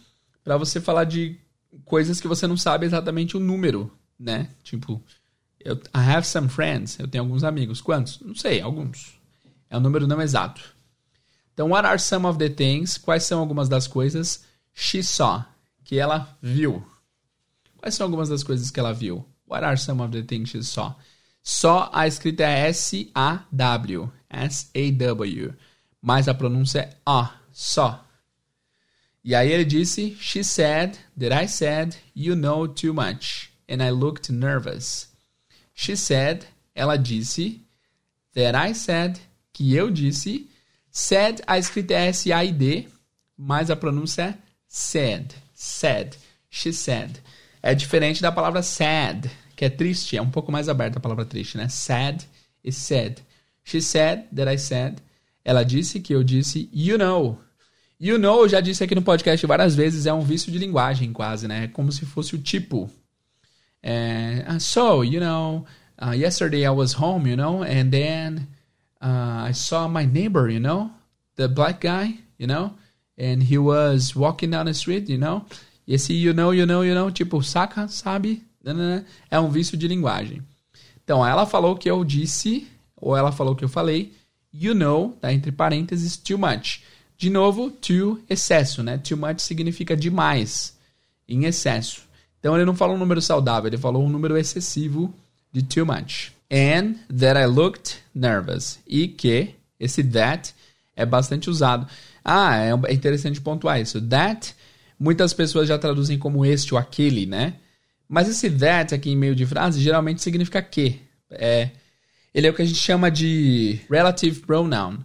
para 0.45 0.59
você 0.59 0.83
falar 0.83 1.05
de 1.05 1.39
coisas 1.85 2.21
que 2.21 2.29
você 2.29 2.47
não 2.47 2.57
sabe 2.57 2.87
exatamente 2.87 3.37
o 3.37 3.41
número, 3.41 3.91
né? 4.19 4.51
Tipo, 4.63 5.03
eu, 5.61 5.77
I 5.77 6.11
have 6.15 6.27
some 6.27 6.49
friends, 6.49 6.99
eu 6.99 7.09
tenho 7.09 7.25
alguns 7.25 7.45
amigos. 7.45 7.81
Quantos? 7.81 8.21
Não 8.21 8.35
sei, 8.35 8.61
alguns. 8.61 9.19
É 9.69 9.77
um 9.77 9.81
número 9.81 10.07
não 10.07 10.21
exato. 10.21 10.63
Então, 11.53 11.71
what 11.71 11.87
are 11.87 11.99
some 11.99 12.27
of 12.27 12.39
the 12.39 12.49
things? 12.49 12.97
Quais 12.99 13.25
são 13.25 13.41
algumas 13.41 13.69
das 13.69 13.87
coisas 13.87 14.45
she 14.75 15.03
saw, 15.03 15.45
que 15.85 15.99
ela 15.99 16.37
viu. 16.41 16.85
Quais 17.77 17.95
são 17.95 18.07
algumas 18.07 18.29
das 18.29 18.43
coisas 18.43 18.71
que 18.71 18.81
ela 18.81 18.93
viu? 18.93 19.27
What 19.47 19.65
are 19.65 19.77
some 19.77 20.01
of 20.03 20.13
the 20.13 20.23
things 20.23 20.51
she 20.51 20.63
saw? 20.63 20.95
Só 21.43 21.91
a 21.93 22.07
escrita 22.07 22.45
é 22.45 22.69
S-A-W. 22.69 24.13
S-A-W. 24.31 25.55
Mas 26.01 26.29
a 26.29 26.35
pronúncia 26.35 26.81
é 26.81 26.97
A. 27.05 27.35
Só. 27.51 28.05
E 29.25 29.35
aí 29.35 29.51
ele 29.51 29.65
disse: 29.65 30.17
She 30.21 30.43
said 30.43 30.97
that 31.19 31.33
I 31.33 31.47
said 31.47 31.97
you 32.15 32.35
know 32.35 32.67
too 32.67 32.93
much. 32.93 33.51
And 33.69 33.83
I 33.83 33.91
looked 33.91 34.31
nervous. 34.31 35.09
She 35.75 35.97
said, 35.97 36.45
ela 36.75 36.97
disse, 36.97 37.61
that 38.35 38.55
I 38.55 38.75
said, 38.75 39.19
que 39.53 39.75
eu 39.75 39.91
disse. 39.91 40.49
Said, 40.91 41.41
a 41.47 41.59
escrita 41.59 41.95
é 41.95 42.09
S-A-I-D, 42.09 42.89
mas 43.37 43.71
a 43.71 43.77
pronúncia 43.77 44.23
é 44.23 44.35
Said. 44.69 45.35
Said. 45.55 46.17
She 46.49 46.73
said. 46.73 47.21
É 47.63 47.75
diferente 47.75 48.23
da 48.23 48.33
palavra 48.33 48.63
sad, 48.63 49.31
que 49.55 49.67
é 49.67 49.71
triste. 49.71 50.17
É 50.17 50.23
um 50.23 50.31
pouco 50.31 50.51
mais 50.51 50.67
aberta 50.67 50.99
a 50.99 51.01
palavra 51.01 51.27
triste, 51.27 51.59
né? 51.59 51.69
Sad 51.69 52.27
e 52.65 52.73
said. 52.73 53.23
She 53.63 53.83
said 53.83 54.25
that 54.35 54.51
I 54.51 54.59
said. 54.59 55.03
Ela 55.45 55.63
disse 55.63 56.01
que 56.01 56.15
eu 56.15 56.25
disse 56.25 56.71
you 56.73 56.97
know. 56.97 57.39
You 58.05 58.19
know, 58.19 58.41
eu 58.41 58.49
já 58.49 58.61
disse 58.61 58.83
aqui 58.83 58.97
no 58.97 59.03
podcast 59.03 59.47
várias 59.47 59.77
vezes, 59.77 60.07
é 60.07 60.13
um 60.13 60.23
vício 60.23 60.51
de 60.51 60.59
linguagem 60.59 61.13
quase, 61.13 61.47
né? 61.47 61.67
É 61.67 61.69
como 61.69 61.93
se 61.93 62.05
fosse 62.05 62.35
o 62.35 62.39
tipo. 62.39 62.91
É, 63.81 64.45
uh, 64.51 64.59
so, 64.59 65.05
you 65.05 65.21
know, 65.21 65.65
uh, 66.03 66.13
yesterday 66.13 66.65
I 66.65 66.71
was 66.71 66.99
home, 66.99 67.31
you 67.31 67.37
know, 67.37 67.63
and 67.63 67.91
then 67.93 68.49
uh, 69.01 69.49
I 69.49 69.55
saw 69.55 69.87
my 69.87 70.05
neighbor, 70.05 70.51
you 70.51 70.59
know, 70.59 70.91
the 71.37 71.47
black 71.47 71.87
guy, 71.87 72.19
you 72.41 72.49
know, 72.49 72.73
and 73.17 73.41
he 73.41 73.57
was 73.57 74.17
walking 74.17 74.51
down 74.51 74.65
the 74.65 74.75
street, 74.75 75.09
you 75.09 75.19
know. 75.19 75.45
E 75.87 75.95
esse 75.95 76.13
you 76.13 76.35
know, 76.35 76.53
you 76.53 76.67
know, 76.67 76.85
you 76.85 76.97
know, 76.97 77.09
tipo, 77.09 77.41
saca, 77.41 77.87
sabe? 77.87 78.43
É 79.31 79.39
um 79.39 79.49
vício 79.49 79.79
de 79.79 79.87
linguagem. 79.87 80.43
Então, 81.05 81.25
ela 81.25 81.47
falou 81.47 81.77
que 81.77 81.89
eu 81.89 82.05
disse, 82.05 82.67
ou 82.97 83.17
ela 83.17 83.31
falou 83.31 83.55
que 83.55 83.65
eu 83.65 83.69
falei, 83.69 84.13
You 84.53 84.75
know, 84.75 85.17
tá 85.19 85.33
entre 85.33 85.51
parênteses, 85.51 86.17
too 86.17 86.37
much. 86.37 86.83
De 87.23 87.31
novo, 87.31 87.71
too, 87.71 88.21
excesso, 88.29 88.83
né? 88.83 88.99
Too 88.99 89.17
much 89.17 89.39
significa 89.39 89.97
demais, 89.97 90.77
em 91.29 91.45
excesso. 91.45 92.03
Então 92.41 92.57
ele 92.57 92.65
não 92.65 92.75
falou 92.75 92.97
um 92.97 92.99
número 92.99 93.23
saudável, 93.23 93.69
ele 93.69 93.79
falou 93.79 94.05
um 94.05 94.09
número 94.09 94.37
excessivo 94.37 95.15
de 95.53 95.63
too 95.63 95.87
much. 95.87 96.33
And 96.51 96.97
that 97.17 97.39
I 97.39 97.47
looked 97.47 97.99
nervous. 98.13 98.81
E 98.85 99.07
que 99.07 99.51
esse 99.79 100.03
that 100.03 100.53
é 100.97 101.07
bastante 101.07 101.49
usado. 101.49 101.87
Ah, 102.25 102.57
é, 102.57 102.71
é 102.89 102.93
interessante 102.93 103.41
pontuar 103.41 103.81
isso. 103.81 104.01
That, 104.01 104.53
muitas 104.99 105.33
pessoas 105.33 105.69
já 105.69 105.79
traduzem 105.79 106.19
como 106.19 106.45
este 106.45 106.75
ou 106.75 106.81
aquele, 106.81 107.25
né? 107.25 107.55
Mas 108.09 108.29
esse 108.29 108.51
that 108.51 108.97
aqui 108.97 109.11
em 109.11 109.17
meio 109.17 109.37
de 109.37 109.47
frase 109.47 109.81
geralmente 109.81 110.21
significa 110.21 110.61
que. 110.61 111.01
É, 111.31 111.71
ele 112.35 112.49
é 112.49 112.51
o 112.51 112.55
que 112.55 112.63
a 112.63 112.67
gente 112.67 112.81
chama 112.81 113.13
de 113.13 113.79
relative 113.89 114.41
pronoun. 114.41 114.99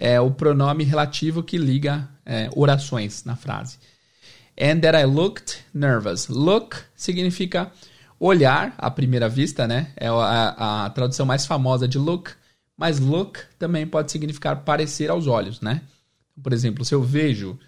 É 0.00 0.20
o 0.20 0.30
pronome 0.30 0.84
relativo 0.84 1.42
que 1.42 1.58
liga 1.58 2.08
é, 2.24 2.48
orações 2.54 3.24
na 3.24 3.34
frase. 3.34 3.78
And 4.60 4.80
that 4.80 4.96
I 4.96 5.04
looked 5.04 5.58
nervous. 5.74 6.28
Look 6.28 6.76
significa 6.94 7.70
olhar 8.18 8.74
à 8.78 8.90
primeira 8.90 9.28
vista, 9.28 9.66
né? 9.66 9.92
É 9.96 10.08
a, 10.08 10.84
a 10.86 10.90
tradução 10.90 11.26
mais 11.26 11.46
famosa 11.46 11.88
de 11.88 11.98
look. 11.98 12.30
Mas 12.76 13.00
look 13.00 13.40
também 13.58 13.86
pode 13.86 14.12
significar 14.12 14.64
parecer 14.64 15.10
aos 15.10 15.26
olhos, 15.26 15.60
né? 15.60 15.82
Por 16.40 16.52
exemplo, 16.52 16.84
se 16.84 16.94
eu 16.94 17.02
vejo, 17.02 17.58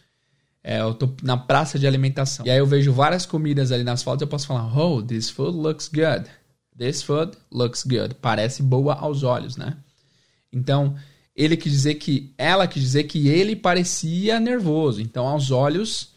é, 0.62 0.80
eu 0.80 0.94
tô 0.94 1.12
na 1.22 1.36
praça 1.36 1.78
de 1.78 1.86
alimentação, 1.86 2.46
e 2.46 2.50
aí 2.50 2.58
eu 2.58 2.66
vejo 2.66 2.92
várias 2.92 3.26
comidas 3.26 3.72
ali 3.72 3.82
nas 3.82 4.02
fotos, 4.04 4.22
eu 4.22 4.28
posso 4.28 4.46
falar, 4.46 4.78
oh, 4.78 5.02
this 5.02 5.28
food 5.28 5.56
looks 5.56 5.88
good. 5.88 6.30
This 6.76 7.02
food 7.02 7.36
looks 7.50 7.82
good. 7.82 8.14
Parece 8.14 8.62
boa 8.62 8.94
aos 8.94 9.22
olhos, 9.24 9.56
né? 9.56 9.76
Então, 10.52 10.96
ele 11.42 11.56
quis 11.56 11.72
dizer 11.72 11.94
que, 11.94 12.34
ela 12.36 12.66
quis 12.66 12.82
dizer 12.82 13.04
que 13.04 13.28
ele 13.28 13.56
parecia 13.56 14.38
nervoso. 14.38 15.00
Então, 15.00 15.26
aos 15.26 15.50
olhos, 15.50 16.12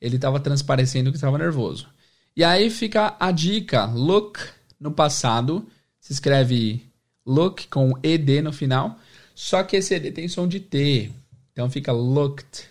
ele 0.00 0.16
estava 0.16 0.40
transparecendo 0.40 1.10
que 1.10 1.16
estava 1.16 1.38
nervoso. 1.38 1.88
E 2.34 2.42
aí 2.42 2.68
fica 2.68 3.14
a 3.20 3.30
dica: 3.30 3.84
look 3.84 4.40
no 4.80 4.90
passado 4.90 5.64
se 6.00 6.12
escreve 6.12 6.84
look 7.24 7.68
com 7.68 7.92
ed 8.02 8.42
no 8.42 8.52
final, 8.52 8.98
só 9.36 9.62
que 9.62 9.76
esse 9.76 9.94
ed 9.94 10.10
tem 10.10 10.26
som 10.26 10.48
de 10.48 10.58
t. 10.58 11.12
Então 11.52 11.70
fica 11.70 11.92
looked, 11.92 12.64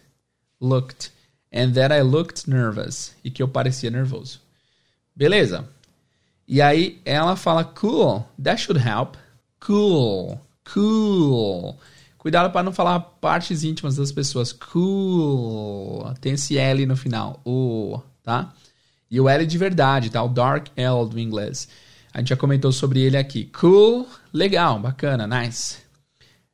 looked, 0.60 1.12
and 1.52 1.72
that 1.72 1.94
I 1.94 2.02
looked 2.02 2.50
nervous 2.50 3.16
e 3.24 3.32
que 3.32 3.42
eu 3.42 3.48
parecia 3.48 3.90
nervoso. 3.90 4.42
Beleza? 5.16 5.68
E 6.46 6.62
aí 6.62 7.02
ela 7.06 7.38
fala 7.38 7.64
cool, 7.64 8.28
that 8.44 8.62
should 8.62 8.80
help. 8.86 9.16
Cool, 9.66 10.40
cool. 10.74 11.78
Cuidado 12.18 12.52
para 12.52 12.64
não 12.64 12.74
falar 12.74 13.00
partes 13.00 13.64
íntimas 13.64 13.96
das 13.96 14.12
pessoas. 14.12 14.52
Cool. 14.52 16.14
Tem 16.20 16.34
esse 16.34 16.58
L 16.58 16.86
no 16.86 16.98
final. 16.98 17.40
O, 17.46 18.02
tá? 18.24 18.54
E 19.10 19.20
o 19.20 19.30
L 19.30 19.46
de 19.46 19.58
verdade, 19.58 20.10
tá? 20.10 20.24
O 20.24 20.30
Dark 20.30 20.68
L 20.76 21.08
do 21.08 21.20
inglês. 21.20 21.68
A 22.14 22.20
gente 22.20 22.30
já 22.30 22.38
comentou 22.38 22.72
sobre 22.72 23.02
ele 23.02 23.18
aqui. 23.18 23.46
Cool, 23.46 24.08
legal, 24.34 24.80
bacana, 24.80 25.28
nice. 25.28 25.78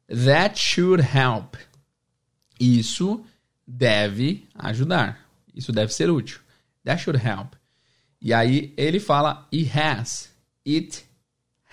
That 0.07 0.59
should 0.59 1.01
help. 1.01 1.55
Isso 2.59 3.23
deve 3.65 4.47
ajudar. 4.55 5.25
Isso 5.55 5.71
deve 5.71 5.93
ser 5.93 6.09
útil. 6.09 6.39
That 6.83 7.01
should 7.01 7.19
help. 7.23 7.53
E 8.21 8.33
aí 8.33 8.73
ele 8.75 8.99
fala 8.99 9.47
it 9.53 9.71
has. 9.77 10.29
It 10.67 11.05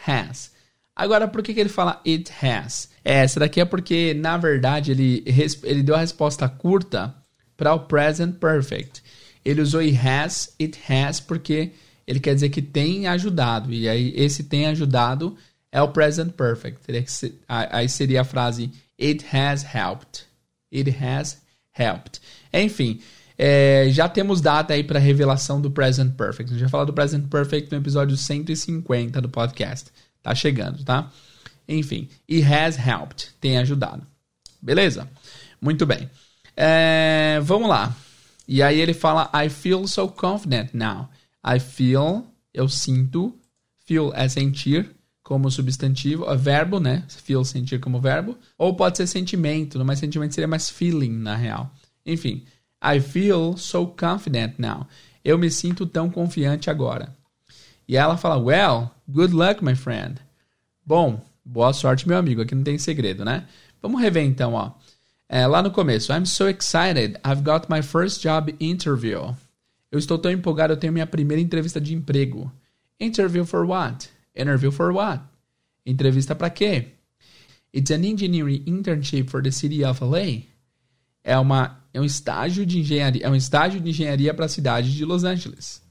has. 0.07 0.53
Agora, 0.99 1.29
por 1.29 1.45
que, 1.45 1.55
que 1.55 1.61
ele 1.61 1.69
fala 1.69 2.03
it 2.05 2.29
has? 2.43 2.91
É, 3.05 3.25
daqui 3.25 3.61
é 3.61 3.65
porque, 3.65 4.15
na 4.15 4.37
verdade, 4.37 4.91
ele, 4.91 5.23
ele 5.63 5.85
deu 5.85 5.95
a 5.95 6.01
resposta 6.01 6.49
curta 6.49 7.15
para 7.57 7.73
o 7.73 7.81
present 7.87 8.35
perfect. 8.35 9.01
Ele 9.45 9.61
usou 9.61 9.81
it 9.81 9.97
has, 9.97 10.53
it 10.61 10.77
has, 10.91 11.21
porque 11.21 11.71
ele 12.05 12.19
quer 12.19 12.35
dizer 12.35 12.49
que 12.49 12.61
tem 12.61 13.07
ajudado. 13.07 13.73
E 13.73 13.89
aí, 13.89 14.13
esse 14.17 14.43
tem 14.43 14.67
ajudado 14.67 15.37
é 15.71 15.81
o 15.81 15.89
present 15.89 16.33
perfect. 16.33 16.81
Aí 17.49 17.89
seria 17.89 18.23
a 18.23 18.25
frase 18.25 18.73
it 19.01 19.25
has 19.33 19.65
helped. 19.65 20.25
It 20.75 20.91
has 21.01 21.41
helped. 21.79 22.21
Enfim, 22.53 23.01
é, 23.39 23.87
já 23.91 24.09
temos 24.09 24.41
data 24.41 24.75
aí 24.75 24.83
para 24.83 24.99
revelação 24.99 25.61
do 25.61 25.71
present 25.71 26.17
perfect. 26.17 26.51
A 26.51 26.55
gente 26.55 26.63
vai 26.63 26.71
falar 26.71 26.85
do 26.87 26.93
present 26.93 27.29
perfect 27.29 27.71
no 27.71 27.79
episódio 27.79 28.17
150 28.17 29.21
do 29.21 29.29
podcast. 29.29 29.91
Tá 30.23 30.35
chegando, 30.35 30.85
tá? 30.85 31.11
Enfim, 31.69 32.09
it 32.29 32.43
has 32.43 32.77
helped. 32.77 33.35
Tem 33.41 33.59
ajudado. 33.59 34.07
Beleza? 34.61 35.09
Muito 35.61 35.85
bem. 35.87 36.11
É, 36.57 37.39
vamos 37.43 37.69
lá. 37.69 37.95
E 38.47 38.63
aí 38.63 38.81
ele 38.81 38.95
fala, 38.95 39.31
I 39.35 39.49
feel 39.49 39.87
so 39.87 40.09
confident 40.09 40.71
now. 40.73 41.09
I 41.45 41.61
feel, 41.61 42.27
eu 42.53 42.69
sinto. 42.69 43.35
Feel 43.85 44.13
é 44.15 44.29
sentir 44.29 44.91
como 45.23 45.51
substantivo, 45.51 46.25
é 46.25 46.35
verbo, 46.35 46.81
né? 46.81 47.05
Feel, 47.09 47.45
sentir 47.45 47.79
como 47.79 48.01
verbo. 48.01 48.37
Ou 48.57 48.75
pode 48.75 48.97
ser 48.97 49.07
sentimento, 49.07 49.83
mas 49.85 49.99
sentimento 49.99 50.35
seria 50.35 50.49
mais 50.49 50.71
feeling, 50.71 51.11
na 51.11 51.37
real. 51.37 51.71
Enfim, 52.07 52.45
I 52.83 52.99
feel 52.99 53.55
so 53.59 53.87
confident 53.87 54.55
now. 54.59 54.87
Eu 55.23 55.37
me 55.37 55.51
sinto 55.51 55.85
tão 55.85 56.09
confiante 56.09 56.71
agora. 56.71 57.15
E 57.89 57.97
ela 57.97 58.19
fala, 58.19 58.37
well, 58.37 58.91
good 59.09 59.35
luck, 59.35 59.65
my 59.65 59.75
friend. 59.75 60.21
Bom, 60.85 61.25
boa 61.45 61.73
sorte, 61.73 62.07
meu 62.07 62.19
amigo. 62.19 62.43
Aqui 62.43 62.55
não 62.55 62.63
tem 62.63 62.77
segredo, 62.79 63.25
né? 63.25 63.47
Vamos 63.81 64.01
rever 64.01 64.25
então, 64.25 64.53
ó. 64.53 64.73
É, 65.29 65.47
lá 65.47 65.63
no 65.63 65.71
começo, 65.71 66.13
I'm 66.13 66.27
so 66.27 66.49
excited, 66.49 67.19
I've 67.25 67.43
got 67.43 67.69
my 67.69 67.83
first 67.83 68.23
job 68.23 68.55
interview. 68.61 69.35
Eu 69.91 69.99
estou 69.99 70.19
tão 70.19 70.31
empolgado, 70.31 70.73
eu 70.73 70.77
tenho 70.77 70.93
minha 70.93 71.07
primeira 71.07 71.41
entrevista 71.41 71.81
de 71.81 71.95
emprego. 71.95 72.51
Interview 73.01 73.45
for 73.45 73.67
what? 73.67 74.09
Interview 74.35 74.71
for 74.71 74.93
what? 74.93 75.23
Entrevista 75.85 76.35
para 76.35 76.51
quê? 76.51 76.89
It's 77.75 77.91
an 77.91 78.05
engineering 78.05 78.63
internship 78.67 79.29
for 79.31 79.43
the 79.43 79.51
city 79.51 79.85
of 79.85 80.03
LA. 80.03 80.45
É 81.23 81.39
uma 81.39 81.79
é 81.93 82.01
um 82.01 82.05
estágio 82.05 82.65
de 82.65 82.81
engenharia, 82.81 83.25
é 83.25 83.31
um 83.31 83.37
estágio 83.37 83.81
de 83.81 83.91
engenharia 83.91 84.33
para 84.33 84.47
a 84.47 84.49
cidade 84.49 84.95
de 84.95 85.05
Los 85.05 85.25
Angeles. 85.25 85.83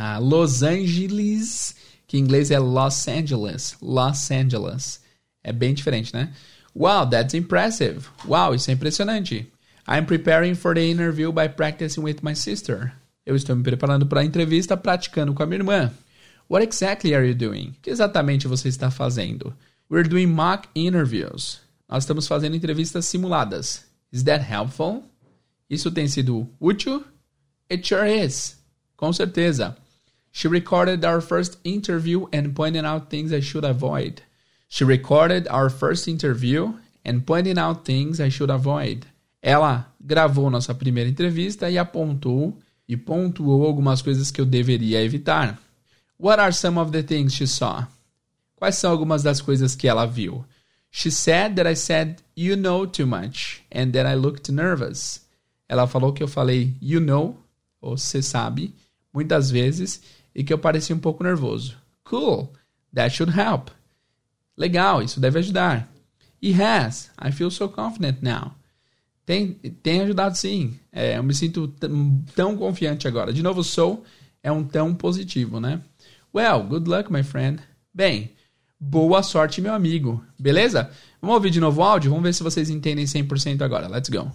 Ah, 0.00 0.18
Los 0.18 0.62
Angeles, 0.62 1.74
que 2.06 2.16
em 2.16 2.20
inglês 2.20 2.52
é 2.52 2.58
Los 2.60 3.08
Angeles, 3.08 3.76
Los 3.82 4.30
Angeles. 4.30 5.00
É 5.42 5.52
bem 5.52 5.74
diferente, 5.74 6.14
né? 6.14 6.32
Wow, 6.72 7.10
that's 7.10 7.34
impressive. 7.34 8.06
Wow, 8.24 8.54
isso 8.54 8.70
é 8.70 8.74
impressionante. 8.74 9.50
I'm 9.88 10.06
preparing 10.06 10.54
for 10.54 10.72
the 10.72 10.88
interview 10.88 11.32
by 11.32 11.48
practicing 11.48 12.02
with 12.02 12.18
my 12.22 12.36
sister. 12.36 12.92
Eu 13.26 13.34
estou 13.34 13.56
me 13.56 13.64
preparando 13.64 14.06
para 14.06 14.20
a 14.20 14.24
entrevista 14.24 14.76
praticando 14.76 15.34
com 15.34 15.42
a 15.42 15.46
minha 15.46 15.58
irmã. 15.58 15.92
What 16.48 16.64
exactly 16.64 17.12
are 17.12 17.26
you 17.26 17.34
doing? 17.34 17.70
O 17.70 17.82
que 17.82 17.90
exatamente 17.90 18.46
você 18.46 18.68
está 18.68 18.92
fazendo? 18.92 19.52
We're 19.90 20.08
doing 20.08 20.26
mock 20.26 20.68
interviews. 20.76 21.60
Nós 21.88 22.04
estamos 22.04 22.28
fazendo 22.28 22.54
entrevistas 22.54 23.04
simuladas. 23.06 23.84
Is 24.12 24.22
that 24.22 24.44
helpful? 24.48 25.02
Isso 25.68 25.90
tem 25.90 26.06
sido 26.06 26.48
útil? 26.60 27.02
It 27.68 27.84
sure 27.84 28.08
is. 28.08 28.56
Com 28.96 29.12
certeza. 29.12 29.76
She 30.32 30.48
recorded 30.48 31.04
our 31.04 31.20
first 31.20 31.58
interview 31.64 32.26
and 32.32 32.54
pointed 32.54 32.84
out 32.84 33.10
things 33.10 33.32
I 33.32 33.40
should 33.40 33.64
avoid. 33.64 34.22
She 34.68 34.84
recorded 34.84 35.48
our 35.48 35.70
first 35.70 36.06
interview 36.06 36.74
and 37.04 37.26
pointed 37.26 37.58
out 37.58 37.84
things 37.84 38.20
I 38.20 38.28
should 38.28 38.50
avoid. 38.50 39.06
Ela 39.42 39.86
gravou 40.00 40.50
nossa 40.50 40.74
primeira 40.74 41.08
entrevista 41.08 41.70
e 41.70 41.78
apontou 41.78 42.56
e 42.88 42.96
pontuou 42.96 43.64
algumas 43.64 44.02
coisas 44.02 44.30
que 44.30 44.40
eu 44.40 44.46
deveria 44.46 45.02
evitar. 45.02 45.58
What 46.18 46.40
are 46.40 46.52
some 46.52 46.78
of 46.78 46.90
the 46.90 47.02
things 47.02 47.34
she 47.34 47.46
saw? 47.46 47.86
Quais 48.56 48.76
são 48.76 48.90
algumas 48.90 49.22
das 49.22 49.40
coisas 49.40 49.76
que 49.76 49.86
ela 49.86 50.06
viu? 50.06 50.44
She 50.90 51.10
said 51.10 51.54
that 51.56 51.70
I 51.70 51.76
said 51.76 52.16
you 52.34 52.56
know 52.56 52.86
too 52.86 53.06
much 53.06 53.62
and 53.70 53.92
that 53.92 54.06
I 54.06 54.14
looked 54.14 54.50
nervous. 54.50 55.20
Ela 55.68 55.86
falou 55.86 56.12
que 56.12 56.22
eu 56.22 56.28
falei 56.28 56.74
you 56.80 57.00
know, 57.00 57.36
ou 57.80 57.96
você 57.96 58.22
sabe, 58.22 58.74
muitas 59.12 59.50
vezes 59.50 60.02
e 60.38 60.44
que 60.44 60.52
eu 60.52 60.58
parecia 60.58 60.94
um 60.94 61.00
pouco 61.00 61.24
nervoso. 61.24 61.76
Cool. 62.04 62.52
That 62.94 63.12
should 63.12 63.36
help. 63.36 63.70
Legal, 64.56 65.02
isso 65.02 65.18
deve 65.18 65.40
ajudar. 65.40 65.88
It 66.40 66.62
has. 66.62 67.10
I 67.20 67.32
feel 67.32 67.50
so 67.50 67.68
confident 67.68 68.22
now. 68.22 68.54
Tem, 69.26 69.54
tem 69.82 70.02
ajudado 70.02 70.38
sim. 70.38 70.78
É, 70.92 71.18
eu 71.18 71.24
me 71.24 71.34
sinto 71.34 71.66
tão 72.36 72.56
confiante 72.56 73.08
agora. 73.08 73.32
De 73.32 73.42
novo, 73.42 73.64
sou 73.64 74.04
é 74.40 74.52
um 74.52 74.62
tão 74.62 74.94
positivo, 74.94 75.58
né? 75.58 75.80
Well, 76.32 76.62
good 76.62 76.88
luck, 76.88 77.12
my 77.12 77.24
friend. 77.24 77.60
Bem, 77.92 78.30
boa 78.78 79.24
sorte, 79.24 79.60
meu 79.60 79.74
amigo. 79.74 80.24
Beleza? 80.38 80.88
Vamos 81.20 81.34
ouvir 81.34 81.50
de 81.50 81.58
novo 81.58 81.80
o 81.80 81.84
áudio? 81.84 82.12
Vamos 82.12 82.22
ver 82.22 82.32
se 82.32 82.44
vocês 82.44 82.70
entendem 82.70 83.06
100% 83.06 83.60
agora. 83.60 83.88
Let's 83.88 84.08
go. 84.08 84.30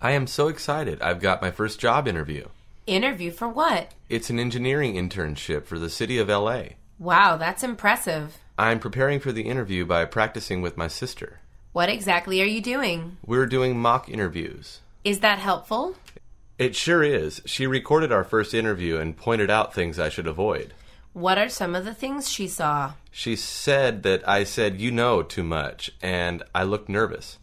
I 0.00 0.16
am 0.16 0.26
so 0.26 0.48
excited. 0.48 1.02
I've 1.02 1.20
got 1.20 1.42
my 1.42 1.52
first 1.52 1.78
job 1.78 2.08
interview. 2.08 2.46
Interview 2.86 3.30
for 3.30 3.48
what? 3.48 3.92
It's 4.10 4.28
an 4.28 4.38
engineering 4.38 4.96
internship 4.96 5.64
for 5.64 5.78
the 5.78 5.88
city 5.88 6.18
of 6.18 6.28
LA. 6.28 6.64
Wow, 6.98 7.38
that's 7.38 7.62
impressive. 7.62 8.36
I'm 8.58 8.78
preparing 8.78 9.20
for 9.20 9.32
the 9.32 9.48
interview 9.48 9.86
by 9.86 10.04
practicing 10.04 10.60
with 10.60 10.76
my 10.76 10.88
sister. 10.88 11.40
What 11.72 11.88
exactly 11.88 12.42
are 12.42 12.46
you 12.46 12.60
doing? 12.60 13.16
We're 13.24 13.46
doing 13.46 13.78
mock 13.78 14.10
interviews. 14.10 14.80
Is 15.02 15.20
that 15.20 15.38
helpful? 15.38 15.96
It 16.58 16.76
sure 16.76 17.02
is. 17.02 17.40
She 17.46 17.66
recorded 17.66 18.12
our 18.12 18.22
first 18.22 18.52
interview 18.52 18.98
and 18.98 19.16
pointed 19.16 19.48
out 19.48 19.72
things 19.72 19.98
I 19.98 20.10
should 20.10 20.26
avoid. 20.26 20.74
What 21.14 21.38
are 21.38 21.48
some 21.48 21.74
of 21.74 21.86
the 21.86 21.94
things 21.94 22.30
she 22.30 22.46
saw? 22.46 22.92
She 23.10 23.34
said 23.34 24.02
that 24.02 24.28
I 24.28 24.44
said 24.44 24.78
you 24.78 24.90
know 24.90 25.22
too 25.22 25.42
much, 25.42 25.90
and 26.02 26.42
I 26.54 26.64
looked 26.64 26.90
nervous. 26.90 27.38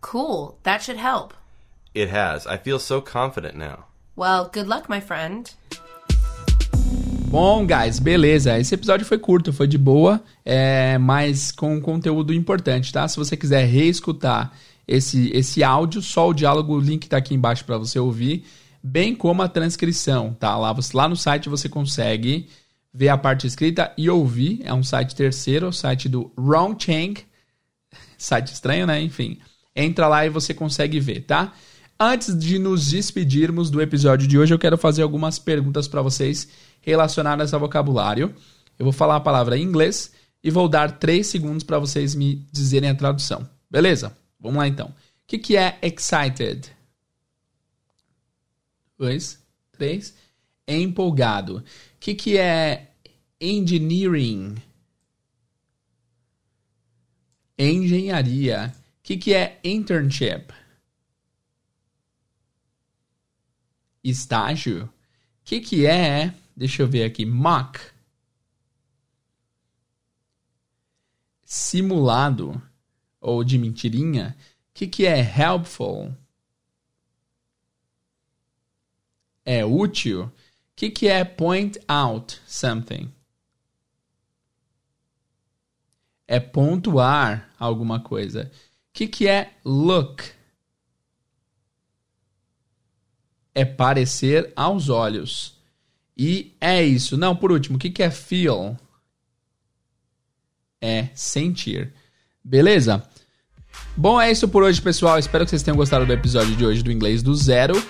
Cool, 0.00 0.58
that 0.62 0.82
should 0.82 0.96
help. 0.96 1.34
It 1.92 2.08
has. 2.08 2.46
I 2.46 2.56
feel 2.56 2.78
so 2.78 3.02
confident 3.02 3.56
now. 3.56 3.84
Well, 4.18 4.50
good 4.50 4.66
luck, 4.66 4.88
my 4.88 5.00
friend. 5.00 5.50
Bom, 7.28 7.66
guys, 7.66 7.98
beleza. 7.98 8.58
Esse 8.58 8.74
episódio 8.74 9.04
foi 9.04 9.18
curto, 9.18 9.52
foi 9.52 9.66
de 9.66 9.76
boa, 9.76 10.22
é, 10.42 10.96
mas 10.96 11.52
com 11.52 11.78
conteúdo 11.82 12.32
importante, 12.32 12.90
tá? 12.90 13.06
Se 13.06 13.18
você 13.18 13.36
quiser 13.36 13.66
reescutar 13.66 14.52
esse, 14.88 15.30
esse 15.34 15.62
áudio, 15.62 16.00
só 16.00 16.30
o 16.30 16.32
diálogo, 16.32 16.74
o 16.74 16.80
link 16.80 17.06
tá 17.06 17.18
aqui 17.18 17.34
embaixo 17.34 17.66
para 17.66 17.76
você 17.76 17.98
ouvir, 17.98 18.46
bem 18.82 19.14
como 19.14 19.42
a 19.42 19.48
transcrição, 19.48 20.32
tá? 20.32 20.56
Lá, 20.56 20.72
você, 20.72 20.96
lá 20.96 21.06
no 21.06 21.16
site 21.16 21.50
você 21.50 21.68
consegue 21.68 22.48
ver 22.94 23.10
a 23.10 23.18
parte 23.18 23.46
escrita 23.46 23.92
e 23.98 24.08
ouvir. 24.08 24.62
É 24.64 24.72
um 24.72 24.82
site 24.82 25.14
terceiro, 25.14 25.68
o 25.68 25.72
site 25.72 26.08
do 26.08 26.32
Ron 26.38 26.74
Chang. 26.78 27.22
Site 28.16 28.54
estranho, 28.54 28.86
né? 28.86 28.98
Enfim. 28.98 29.38
Entra 29.74 30.08
lá 30.08 30.24
e 30.24 30.30
você 30.30 30.54
consegue 30.54 30.98
ver, 30.98 31.20
tá? 31.20 31.52
Antes 31.98 32.38
de 32.38 32.58
nos 32.58 32.90
despedirmos 32.90 33.70
do 33.70 33.80
episódio 33.80 34.28
de 34.28 34.38
hoje, 34.38 34.52
eu 34.52 34.58
quero 34.58 34.76
fazer 34.76 35.00
algumas 35.00 35.38
perguntas 35.38 35.88
para 35.88 36.02
vocês 36.02 36.46
relacionadas 36.82 37.54
ao 37.54 37.60
vocabulário. 37.60 38.34
Eu 38.78 38.84
vou 38.84 38.92
falar 38.92 39.16
a 39.16 39.20
palavra 39.20 39.56
em 39.56 39.62
inglês 39.62 40.12
e 40.44 40.50
vou 40.50 40.68
dar 40.68 40.98
3 40.98 41.26
segundos 41.26 41.64
para 41.64 41.78
vocês 41.78 42.14
me 42.14 42.46
dizerem 42.52 42.90
a 42.90 42.94
tradução. 42.94 43.48
Beleza? 43.70 44.14
Vamos 44.38 44.58
lá 44.58 44.68
então. 44.68 44.88
O 44.88 44.94
que, 45.26 45.38
que 45.38 45.56
é 45.56 45.78
excited? 45.80 46.70
Dois, 48.98 49.42
três. 49.72 50.14
Empolgado. 50.68 51.58
O 51.58 51.64
que, 51.98 52.14
que 52.14 52.36
é 52.36 52.90
engineering? 53.40 54.56
Engenharia. 57.58 58.74
O 58.76 59.02
que, 59.02 59.16
que 59.16 59.32
é 59.32 59.58
internship? 59.64 60.52
Estágio. 64.10 64.84
O 64.84 64.90
que, 65.44 65.60
que 65.60 65.86
é 65.86 66.34
Deixa 66.56 66.82
eu 66.82 66.88
ver 66.88 67.04
aqui. 67.04 67.26
Mock. 67.26 67.78
Simulado. 71.44 72.60
Ou 73.20 73.44
de 73.44 73.58
mentirinha. 73.58 74.34
O 74.70 74.74
que, 74.74 74.86
que 74.86 75.06
é 75.06 75.18
helpful? 75.20 76.16
É 79.44 79.64
útil? 79.64 80.24
O 80.24 80.32
que, 80.74 80.90
que 80.90 81.08
é 81.08 81.24
point 81.24 81.78
out 81.86 82.40
something? 82.46 83.12
É 86.26 86.40
pontuar 86.40 87.52
alguma 87.58 88.00
coisa. 88.00 88.50
O 88.54 88.92
que, 88.92 89.06
que 89.06 89.28
é 89.28 89.54
look? 89.64 90.24
É 93.56 93.64
parecer 93.64 94.52
aos 94.54 94.90
olhos. 94.90 95.56
E 96.14 96.54
é 96.60 96.84
isso. 96.84 97.16
Não, 97.16 97.34
por 97.34 97.50
último, 97.50 97.76
o 97.76 97.78
que, 97.78 97.88
que 97.88 98.02
é 98.02 98.10
feel? 98.10 98.76
É 100.78 101.08
sentir. 101.14 101.90
Beleza? 102.44 103.02
Bom, 103.96 104.20
é 104.20 104.30
isso 104.30 104.46
por 104.46 104.62
hoje, 104.62 104.82
pessoal. 104.82 105.18
Espero 105.18 105.44
que 105.44 105.50
vocês 105.50 105.62
tenham 105.62 105.76
gostado 105.76 106.04
do 106.04 106.12
episódio 106.12 106.54
de 106.54 106.66
hoje 106.66 106.82
do 106.82 106.92
Inglês 106.92 107.22
do 107.22 107.34
Zero. 107.34 107.82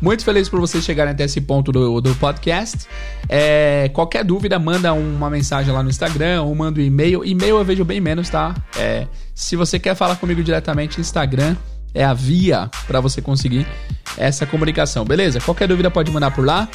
Muito 0.00 0.24
feliz 0.24 0.48
por 0.48 0.58
vocês 0.58 0.84
chegarem 0.84 1.12
até 1.12 1.22
esse 1.22 1.40
ponto 1.40 1.70
do, 1.70 2.00
do 2.00 2.12
podcast. 2.16 2.88
É, 3.28 3.88
qualquer 3.94 4.24
dúvida, 4.24 4.58
manda 4.58 4.92
uma 4.92 5.30
mensagem 5.30 5.72
lá 5.72 5.84
no 5.84 5.88
Instagram 5.88 6.42
ou 6.42 6.52
manda 6.52 6.80
um 6.80 6.82
e-mail. 6.82 7.24
E-mail 7.24 7.58
eu 7.58 7.64
vejo 7.64 7.84
bem 7.84 8.00
menos, 8.00 8.28
tá? 8.28 8.56
É, 8.76 9.06
se 9.32 9.54
você 9.54 9.78
quer 9.78 9.94
falar 9.94 10.16
comigo 10.16 10.42
diretamente, 10.42 11.00
Instagram 11.00 11.56
é 11.94 12.04
a 12.04 12.14
via 12.14 12.70
para 12.86 13.00
você 13.00 13.20
conseguir 13.20 13.66
essa 14.16 14.46
comunicação, 14.46 15.04
beleza? 15.04 15.40
Qualquer 15.40 15.68
dúvida 15.68 15.90
pode 15.90 16.10
mandar 16.10 16.30
por 16.30 16.44
lá. 16.44 16.68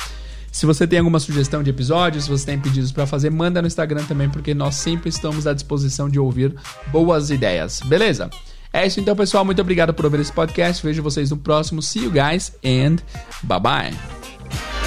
Se 0.52 0.66
você 0.66 0.88
tem 0.88 1.00
alguma 1.00 1.20
sugestão 1.20 1.62
de 1.62 1.70
episódios, 1.70 2.24
se 2.24 2.30
você 2.30 2.46
tem 2.46 2.60
pedidos 2.60 2.92
para 2.92 3.06
fazer, 3.06 3.30
manda 3.30 3.62
no 3.62 3.68
Instagram 3.68 4.04
também, 4.06 4.30
porque 4.30 4.54
nós 4.54 4.76
sempre 4.76 5.10
estamos 5.10 5.46
à 5.46 5.54
disposição 5.54 6.10
de 6.10 6.20
ouvir 6.20 6.56
boas 6.88 7.30
ideias. 7.30 7.82
Beleza? 7.86 8.30
É 8.74 8.86
isso 8.86 9.00
então, 9.00 9.16
pessoal. 9.16 9.46
Muito 9.46 9.62
obrigado 9.62 9.94
por 9.94 10.06
ouvir 10.06 10.20
esse 10.20 10.32
podcast. 10.32 10.86
Vejo 10.86 11.04
vocês 11.04 11.30
no 11.32 11.38
próximo. 11.38 11.82
See 11.82 12.04
you 12.04 12.12
guys 12.12 12.54
and 12.64 12.98
bye 13.44 13.60
bye. 13.60 14.87